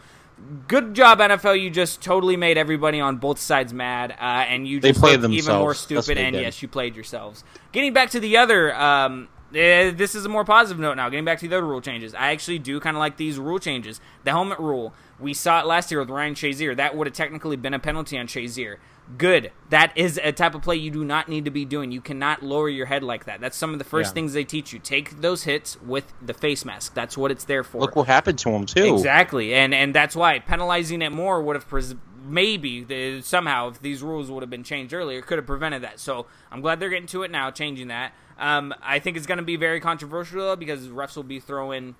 good 0.67 0.93
job 0.93 1.19
NFL. 1.19 1.61
You 1.61 1.69
just 1.69 2.01
totally 2.01 2.37
made 2.37 2.57
everybody 2.57 2.99
on 2.99 3.17
both 3.17 3.39
sides 3.39 3.73
mad, 3.73 4.11
uh, 4.11 4.23
and 4.23 4.67
you 4.67 4.79
just 4.79 4.99
played 4.99 5.23
even 5.23 5.55
more 5.55 5.73
stupid. 5.73 6.17
And 6.17 6.35
yes, 6.35 6.61
you 6.61 6.67
played 6.67 6.95
yourselves. 6.95 7.43
Getting 7.71 7.93
back 7.93 8.09
to 8.11 8.19
the 8.19 8.37
other. 8.37 8.75
Um, 8.75 9.29
uh, 9.49 9.89
this 9.89 10.13
is 10.13 10.25
a 10.25 10.29
more 10.29 10.45
positive 10.45 10.79
note 10.79 10.93
now. 10.93 11.09
Getting 11.09 11.25
back 11.25 11.39
to 11.39 11.47
the 11.47 11.57
other 11.57 11.65
rule 11.65 11.81
changes, 11.81 12.13
I 12.13 12.31
actually 12.31 12.59
do 12.59 12.79
kind 12.79 12.95
of 12.95 12.99
like 12.99 13.17
these 13.17 13.39
rule 13.39 13.57
changes. 13.57 13.99
The 14.23 14.29
helmet 14.29 14.59
rule, 14.59 14.93
we 15.19 15.33
saw 15.33 15.59
it 15.59 15.65
last 15.65 15.89
year 15.89 15.99
with 15.99 16.11
Ryan 16.11 16.35
Shazier. 16.35 16.75
That 16.75 16.95
would 16.95 17.07
have 17.07 17.15
technically 17.15 17.55
been 17.55 17.73
a 17.73 17.79
penalty 17.79 18.19
on 18.19 18.27
Shazier 18.27 18.77
good. 19.17 19.51
That 19.69 19.91
is 19.95 20.19
a 20.23 20.31
type 20.31 20.55
of 20.55 20.61
play 20.61 20.75
you 20.75 20.91
do 20.91 21.03
not 21.03 21.29
need 21.29 21.45
to 21.45 21.51
be 21.51 21.65
doing. 21.65 21.91
You 21.91 22.01
cannot 22.01 22.43
lower 22.43 22.69
your 22.69 22.85
head 22.85 23.03
like 23.03 23.25
that. 23.25 23.41
That's 23.41 23.57
some 23.57 23.73
of 23.73 23.79
the 23.79 23.85
first 23.85 24.11
yeah. 24.11 24.13
things 24.15 24.33
they 24.33 24.43
teach 24.43 24.73
you. 24.73 24.79
Take 24.79 25.21
those 25.21 25.43
hits 25.43 25.81
with 25.81 26.11
the 26.21 26.33
face 26.33 26.65
mask. 26.65 26.93
That's 26.93 27.17
what 27.17 27.31
it's 27.31 27.45
there 27.45 27.63
for. 27.63 27.79
Look 27.81 27.95
what 27.95 28.07
happened 28.07 28.39
to 28.39 28.49
him 28.49 28.65
too. 28.65 28.93
Exactly, 28.93 29.53
and 29.53 29.73
and 29.73 29.93
that's 29.93 30.15
why 30.15 30.39
penalizing 30.39 31.01
it 31.01 31.11
more 31.11 31.41
would 31.41 31.55
have 31.55 31.67
pres- 31.67 31.95
maybe 32.25 32.83
the, 32.83 33.21
somehow 33.21 33.69
if 33.69 33.81
these 33.81 34.03
rules 34.03 34.29
would 34.29 34.43
have 34.43 34.49
been 34.49 34.63
changed 34.63 34.93
earlier 34.93 35.21
could 35.21 35.37
have 35.37 35.47
prevented 35.47 35.83
that. 35.83 35.99
So 35.99 36.27
I'm 36.51 36.61
glad 36.61 36.79
they're 36.79 36.89
getting 36.89 37.07
to 37.07 37.23
it 37.23 37.31
now, 37.31 37.51
changing 37.51 37.87
that. 37.87 38.13
Um, 38.37 38.73
I 38.81 38.99
think 38.99 39.17
it's 39.17 39.25
going 39.25 39.39
to 39.39 39.43
be 39.43 39.55
very 39.55 39.79
controversial 39.79 40.39
though 40.41 40.55
because 40.55 40.87
refs 40.87 41.15
will 41.15 41.23
be 41.23 41.39
throwing 41.39 41.95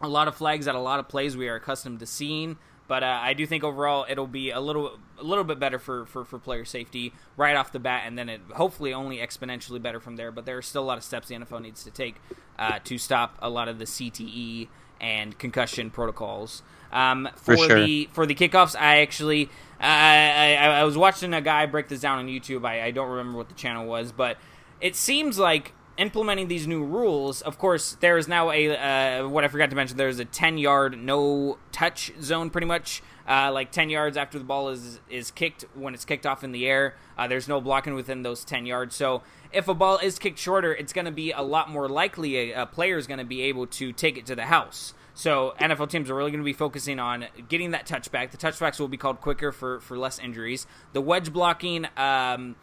a 0.00 0.08
lot 0.08 0.28
of 0.28 0.36
flags 0.36 0.68
at 0.68 0.74
a 0.74 0.80
lot 0.80 1.00
of 1.00 1.08
plays 1.08 1.36
we 1.36 1.48
are 1.48 1.56
accustomed 1.56 2.00
to 2.00 2.06
seeing. 2.06 2.58
But 2.88 3.02
uh, 3.02 3.20
I 3.22 3.34
do 3.34 3.46
think 3.46 3.64
overall 3.64 4.06
it'll 4.08 4.26
be 4.26 4.50
a 4.50 4.60
little 4.60 4.98
a 5.18 5.22
little 5.22 5.44
bit 5.44 5.58
better 5.58 5.78
for, 5.78 6.06
for, 6.06 6.24
for 6.24 6.38
player 6.38 6.64
safety 6.64 7.12
right 7.36 7.56
off 7.56 7.72
the 7.72 7.78
bat, 7.78 8.02
and 8.06 8.18
then 8.18 8.28
it 8.28 8.40
hopefully 8.54 8.92
only 8.92 9.18
exponentially 9.18 9.80
better 9.80 9.98
from 9.98 10.16
there. 10.16 10.30
But 10.30 10.46
there 10.46 10.56
are 10.56 10.62
still 10.62 10.82
a 10.82 10.86
lot 10.86 10.98
of 10.98 11.04
steps 11.04 11.28
the 11.28 11.34
NFL 11.34 11.62
needs 11.62 11.82
to 11.84 11.90
take 11.90 12.16
uh, 12.58 12.78
to 12.84 12.98
stop 12.98 13.36
a 13.40 13.50
lot 13.50 13.68
of 13.68 13.78
the 13.78 13.86
CTE 13.86 14.68
and 15.00 15.38
concussion 15.38 15.90
protocols. 15.90 16.62
Um, 16.92 17.28
for, 17.34 17.56
for 17.56 17.64
sure. 17.64 17.84
the 17.84 18.08
for 18.12 18.26
the 18.26 18.34
kickoffs, 18.34 18.76
I 18.78 19.00
actually 19.00 19.50
I, 19.80 20.54
I, 20.54 20.66
I, 20.78 20.84
was 20.84 20.96
watching 20.96 21.34
a 21.34 21.40
guy 21.40 21.66
break 21.66 21.88
this 21.88 22.00
down 22.00 22.18
on 22.18 22.28
YouTube. 22.28 22.64
I, 22.64 22.84
I 22.84 22.90
don't 22.92 23.10
remember 23.10 23.36
what 23.36 23.48
the 23.48 23.54
channel 23.54 23.86
was, 23.86 24.12
but 24.12 24.38
it 24.80 24.96
seems 24.96 25.38
like 25.38 25.72
implementing 25.98 26.48
these 26.48 26.66
new 26.66 26.84
rules, 26.84 27.42
of 27.42 27.58
course, 27.58 27.96
there 28.00 28.18
is 28.18 28.28
now 28.28 28.50
a 28.50 28.76
uh, 28.76 29.28
what 29.28 29.44
I 29.44 29.48
forgot 29.48 29.70
to 29.70 29.76
mention. 29.76 29.96
There's 29.96 30.18
a 30.18 30.24
10 30.24 30.58
yard 30.58 30.98
no 30.98 31.58
touch 31.72 32.12
zone, 32.20 32.50
pretty 32.50 32.66
much. 32.66 33.02
Uh, 33.28 33.50
like 33.52 33.72
10 33.72 33.90
yards 33.90 34.16
after 34.16 34.38
the 34.38 34.44
ball 34.44 34.68
is 34.68 35.00
is 35.08 35.30
kicked 35.30 35.64
when 35.74 35.94
it's 35.94 36.04
kicked 36.04 36.26
off 36.26 36.44
in 36.44 36.52
the 36.52 36.66
air. 36.66 36.94
Uh, 37.18 37.26
there's 37.26 37.48
no 37.48 37.60
blocking 37.60 37.94
within 37.94 38.22
those 38.22 38.44
10 38.44 38.66
yards. 38.66 38.94
So 38.94 39.22
if 39.52 39.68
a 39.68 39.74
ball 39.74 39.98
is 39.98 40.18
kicked 40.18 40.38
shorter, 40.38 40.74
it's 40.74 40.92
going 40.92 41.06
to 41.06 41.12
be 41.12 41.32
a 41.32 41.42
lot 41.42 41.70
more 41.70 41.88
likely 41.88 42.52
a, 42.52 42.62
a 42.62 42.66
player 42.66 42.96
is 42.98 43.06
going 43.06 43.18
to 43.18 43.24
be 43.24 43.42
able 43.42 43.66
to 43.66 43.92
take 43.92 44.16
it 44.16 44.26
to 44.26 44.36
the 44.36 44.44
house. 44.44 44.94
So 45.14 45.54
NFL 45.58 45.88
teams 45.88 46.10
are 46.10 46.14
really 46.14 46.30
going 46.30 46.42
to 46.42 46.44
be 46.44 46.52
focusing 46.52 47.00
on 47.00 47.26
getting 47.48 47.70
that 47.70 47.86
touchback. 47.86 48.30
The 48.30 48.36
touchbacks 48.36 48.78
will 48.78 48.88
be 48.88 48.98
called 48.98 49.20
quicker 49.20 49.50
for 49.50 49.80
for 49.80 49.98
less 49.98 50.18
injuries. 50.18 50.66
The 50.92 51.00
wedge 51.00 51.32
blocking. 51.32 51.86
Um, 51.96 52.56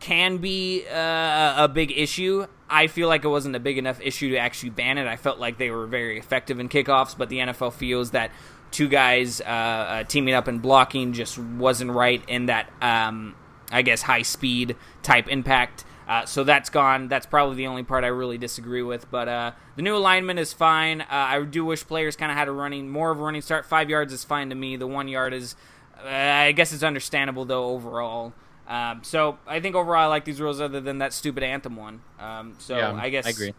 can 0.00 0.38
be 0.38 0.86
uh, 0.88 1.64
a 1.64 1.68
big 1.68 1.92
issue. 1.96 2.46
I 2.70 2.86
feel 2.86 3.08
like 3.08 3.24
it 3.24 3.28
wasn't 3.28 3.56
a 3.56 3.60
big 3.60 3.78
enough 3.78 4.00
issue 4.00 4.30
to 4.30 4.36
actually 4.38 4.70
ban 4.70 4.96
it. 4.96 5.06
I 5.06 5.16
felt 5.16 5.38
like 5.38 5.58
they 5.58 5.70
were 5.70 5.86
very 5.86 6.18
effective 6.18 6.60
in 6.60 6.68
kickoffs, 6.68 7.18
but 7.18 7.28
the 7.28 7.38
NFL 7.38 7.72
feels 7.72 8.12
that 8.12 8.30
two 8.70 8.88
guys 8.88 9.40
uh, 9.40 9.44
uh, 9.44 10.04
teaming 10.04 10.34
up 10.34 10.46
and 10.46 10.62
blocking 10.62 11.12
just 11.12 11.36
wasn't 11.36 11.90
right 11.90 12.22
in 12.28 12.46
that, 12.46 12.70
um, 12.80 13.34
I 13.72 13.82
guess, 13.82 14.02
high 14.02 14.22
speed 14.22 14.76
type 15.02 15.28
impact. 15.28 15.84
Uh, 16.06 16.24
so 16.26 16.44
that's 16.44 16.70
gone. 16.70 17.08
That's 17.08 17.26
probably 17.26 17.56
the 17.56 17.66
only 17.66 17.82
part 17.82 18.04
I 18.04 18.08
really 18.08 18.38
disagree 18.38 18.82
with. 18.82 19.10
But 19.10 19.28
uh, 19.28 19.52
the 19.76 19.82
new 19.82 19.96
alignment 19.96 20.38
is 20.38 20.52
fine. 20.52 21.00
Uh, 21.02 21.06
I 21.10 21.42
do 21.42 21.64
wish 21.64 21.86
players 21.86 22.16
kind 22.16 22.32
of 22.32 22.38
had 22.38 22.48
a 22.48 22.52
running 22.52 22.88
more 22.88 23.10
of 23.10 23.18
a 23.18 23.22
running 23.22 23.42
start. 23.42 23.66
Five 23.66 23.90
yards 23.90 24.12
is 24.12 24.24
fine 24.24 24.48
to 24.50 24.54
me. 24.54 24.76
The 24.76 24.86
one 24.86 25.08
yard 25.08 25.34
is, 25.34 25.56
I 26.04 26.52
guess, 26.52 26.72
it's 26.72 26.82
understandable 26.82 27.44
though 27.44 27.66
overall. 27.66 28.32
Um, 28.70 29.02
so 29.02 29.36
I 29.48 29.58
think 29.58 29.74
overall 29.74 30.04
I 30.04 30.06
like 30.06 30.24
these 30.24 30.40
rules 30.40 30.60
other 30.60 30.80
than 30.80 30.98
that 30.98 31.12
stupid 31.12 31.42
anthem 31.42 31.74
one. 31.74 32.02
Um, 32.20 32.54
so 32.60 32.76
yeah, 32.78 32.92
I 32.94 33.10
guess 33.10 33.26
I 33.26 33.30
agree. 33.30 33.52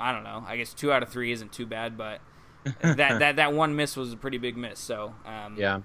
I 0.00 0.12
don't 0.12 0.24
know. 0.24 0.42
I 0.46 0.56
guess 0.56 0.72
two 0.72 0.90
out 0.90 1.02
of 1.02 1.10
three 1.10 1.32
isn't 1.32 1.52
too 1.52 1.66
bad, 1.66 1.98
but 1.98 2.20
that 2.80 3.18
that 3.18 3.36
that 3.36 3.52
one 3.52 3.76
miss 3.76 3.94
was 3.94 4.10
a 4.12 4.16
pretty 4.16 4.38
big 4.38 4.56
miss. 4.56 4.80
So 4.80 5.14
um, 5.26 5.56
yeah. 5.58 5.80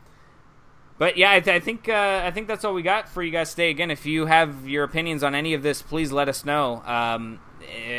but 0.97 1.17
yeah, 1.17 1.31
I, 1.33 1.41
th- 1.41 1.55
I 1.55 1.59
think 1.59 1.89
uh, 1.89 2.21
I 2.23 2.31
think 2.31 2.47
that's 2.47 2.63
all 2.63 2.73
we 2.73 2.83
got 2.83 3.09
for 3.09 3.21
you 3.21 3.31
guys 3.31 3.49
today. 3.49 3.69
Again, 3.69 3.91
if 3.91 4.05
you 4.05 4.27
have 4.27 4.65
your 4.65 4.85
opinions 4.85 5.23
on 5.23 5.35
any 5.35 5.53
of 5.53 5.61
this, 5.61 5.81
please 5.81 6.13
let 6.13 6.29
us 6.29 6.45
know. 6.45 6.81
Um, 6.85 7.41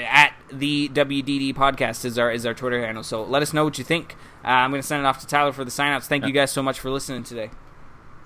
at 0.08 0.34
the 0.50 0.88
WDD 0.90 1.54
podcast 1.54 2.06
is 2.06 2.18
our 2.18 2.30
is 2.30 2.46
our 2.46 2.54
Twitter 2.54 2.84
handle. 2.84 3.02
So 3.02 3.22
let 3.22 3.42
us 3.42 3.52
know 3.52 3.64
what 3.64 3.76
you 3.76 3.84
think. 3.84 4.14
Uh, 4.44 4.48
I'm 4.48 4.70
going 4.70 4.80
to 4.80 4.86
send 4.86 5.04
it 5.04 5.06
off 5.06 5.20
to 5.20 5.26
Tyler 5.26 5.52
for 5.52 5.64
the 5.64 5.70
sign-outs. 5.70 6.06
Thank 6.06 6.26
you 6.26 6.32
guys 6.32 6.50
so 6.50 6.62
much 6.62 6.78
for 6.80 6.90
listening 6.90 7.22
today. 7.24 7.50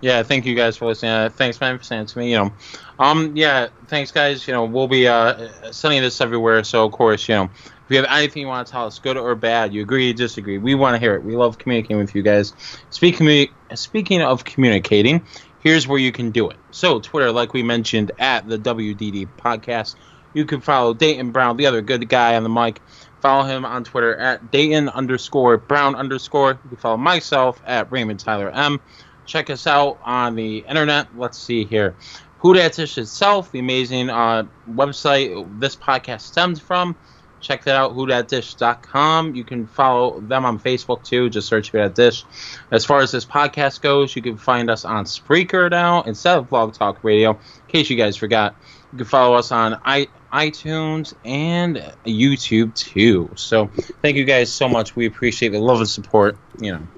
Yeah, 0.00 0.22
thank 0.22 0.46
you 0.46 0.54
guys 0.54 0.76
for 0.76 0.86
listening. 0.86 1.10
Uh, 1.10 1.28
thanks, 1.28 1.60
man, 1.60 1.76
for 1.76 1.82
saying 1.82 2.06
to 2.06 2.18
me. 2.18 2.30
You 2.30 2.36
know, 2.36 2.52
um, 3.00 3.36
yeah, 3.36 3.68
thanks, 3.86 4.12
guys. 4.12 4.46
You 4.46 4.54
know, 4.54 4.64
we'll 4.64 4.86
be 4.86 5.08
uh, 5.08 5.48
sending 5.72 6.02
this 6.02 6.20
everywhere. 6.20 6.62
So, 6.62 6.84
of 6.84 6.92
course, 6.92 7.28
you 7.28 7.34
know, 7.34 7.44
if 7.44 7.82
you 7.88 7.96
have 7.96 8.06
anything 8.08 8.42
you 8.42 8.48
want 8.48 8.66
to 8.66 8.70
tell 8.70 8.86
us, 8.86 8.98
good 9.00 9.16
or 9.16 9.34
bad, 9.34 9.74
you 9.74 9.82
agree, 9.82 10.12
disagree, 10.12 10.58
we 10.58 10.76
want 10.76 10.94
to 10.94 11.00
hear 11.00 11.16
it. 11.16 11.24
We 11.24 11.34
love 11.34 11.58
communicating 11.58 11.96
with 11.96 12.14
you 12.14 12.22
guys. 12.22 12.54
Speaking 12.90 13.48
speaking 13.74 14.22
of 14.22 14.44
communicating, 14.44 15.26
here's 15.58 15.88
where 15.88 15.98
you 15.98 16.12
can 16.12 16.30
do 16.30 16.48
it. 16.48 16.58
So, 16.70 17.00
Twitter, 17.00 17.32
like 17.32 17.52
we 17.52 17.64
mentioned, 17.64 18.12
at 18.20 18.48
the 18.48 18.58
WDD 18.58 19.28
podcast. 19.36 19.96
You 20.34 20.44
can 20.44 20.60
follow 20.60 20.94
Dayton 20.94 21.32
Brown, 21.32 21.56
the 21.56 21.66
other 21.66 21.80
good 21.80 22.08
guy 22.08 22.36
on 22.36 22.44
the 22.44 22.48
mic. 22.50 22.80
Follow 23.20 23.44
him 23.44 23.64
on 23.64 23.82
Twitter 23.82 24.14
at 24.16 24.52
Dayton 24.52 24.88
underscore 24.90 25.56
Brown 25.56 25.96
underscore. 25.96 26.60
You 26.62 26.68
can 26.68 26.78
follow 26.78 26.96
myself 26.96 27.60
at 27.66 27.90
Raymond 27.90 28.20
Tyler 28.20 28.50
M. 28.50 28.80
Check 29.28 29.50
us 29.50 29.66
out 29.66 29.98
on 30.04 30.36
the 30.36 30.64
internet. 30.66 31.06
Let's 31.14 31.38
see 31.38 31.66
here. 31.66 31.94
Who 32.38 32.54
Dat 32.54 32.72
Dish 32.72 32.96
itself, 32.96 33.52
the 33.52 33.58
amazing 33.58 34.08
uh, 34.08 34.44
website 34.70 35.60
this 35.60 35.76
podcast 35.76 36.22
stems 36.22 36.58
from. 36.58 36.96
Check 37.40 37.64
that 37.64 37.76
out, 37.76 37.94
whodatdish.com. 37.94 39.34
You 39.34 39.44
can 39.44 39.66
follow 39.66 40.20
them 40.20 40.46
on 40.46 40.58
Facebook 40.58 41.04
too. 41.04 41.28
Just 41.28 41.46
search 41.46 41.70
Who 41.70 41.78
Dat 41.78 41.94
Dish. 41.94 42.24
As 42.70 42.86
far 42.86 43.00
as 43.00 43.12
this 43.12 43.26
podcast 43.26 43.82
goes, 43.82 44.16
you 44.16 44.22
can 44.22 44.38
find 44.38 44.70
us 44.70 44.86
on 44.86 45.04
Spreaker 45.04 45.70
now 45.70 46.02
instead 46.02 46.38
of 46.38 46.48
Blog 46.48 46.72
Talk 46.72 47.04
Radio. 47.04 47.32
In 47.32 47.38
case 47.68 47.90
you 47.90 47.96
guys 47.96 48.16
forgot, 48.16 48.56
you 48.92 48.98
can 48.98 49.06
follow 49.06 49.36
us 49.36 49.52
on 49.52 49.78
I, 49.84 50.08
iTunes 50.32 51.12
and 51.26 51.76
YouTube 52.06 52.74
too. 52.74 53.30
So 53.34 53.66
thank 54.00 54.16
you 54.16 54.24
guys 54.24 54.50
so 54.50 54.70
much. 54.70 54.96
We 54.96 55.04
appreciate 55.04 55.50
the 55.50 55.60
love 55.60 55.80
and 55.80 55.88
support. 55.88 56.38
You 56.58 56.72
know. 56.72 56.88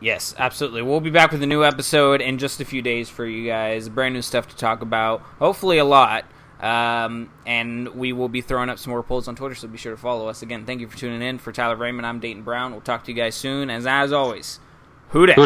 Yes, 0.00 0.34
absolutely. 0.38 0.82
We'll 0.82 1.00
be 1.00 1.10
back 1.10 1.32
with 1.32 1.42
a 1.42 1.46
new 1.46 1.64
episode 1.64 2.20
in 2.20 2.38
just 2.38 2.60
a 2.60 2.64
few 2.64 2.82
days 2.82 3.08
for 3.08 3.24
you 3.24 3.46
guys. 3.46 3.88
Brand 3.88 4.14
new 4.14 4.22
stuff 4.22 4.48
to 4.48 4.56
talk 4.56 4.82
about. 4.82 5.20
Hopefully, 5.38 5.78
a 5.78 5.84
lot. 5.84 6.26
Um, 6.60 7.30
and 7.44 7.88
we 7.88 8.12
will 8.12 8.28
be 8.28 8.40
throwing 8.40 8.68
up 8.68 8.78
some 8.78 8.90
more 8.90 9.02
polls 9.02 9.28
on 9.28 9.36
Twitter, 9.36 9.54
so 9.54 9.68
be 9.68 9.78
sure 9.78 9.92
to 9.92 10.00
follow 10.00 10.28
us. 10.28 10.42
Again, 10.42 10.64
thank 10.64 10.80
you 10.80 10.88
for 10.88 10.96
tuning 10.96 11.22
in. 11.22 11.38
For 11.38 11.52
Tyler 11.52 11.76
Raymond, 11.76 12.06
I'm 12.06 12.20
Dayton 12.20 12.42
Brown. 12.42 12.72
We'll 12.72 12.80
talk 12.80 13.04
to 13.04 13.10
you 13.10 13.16
guys 13.16 13.34
soon. 13.34 13.70
As 13.70 13.86
as 13.86 14.12
always? 14.12 14.60
Who 15.10 15.26
dat? 15.26 15.36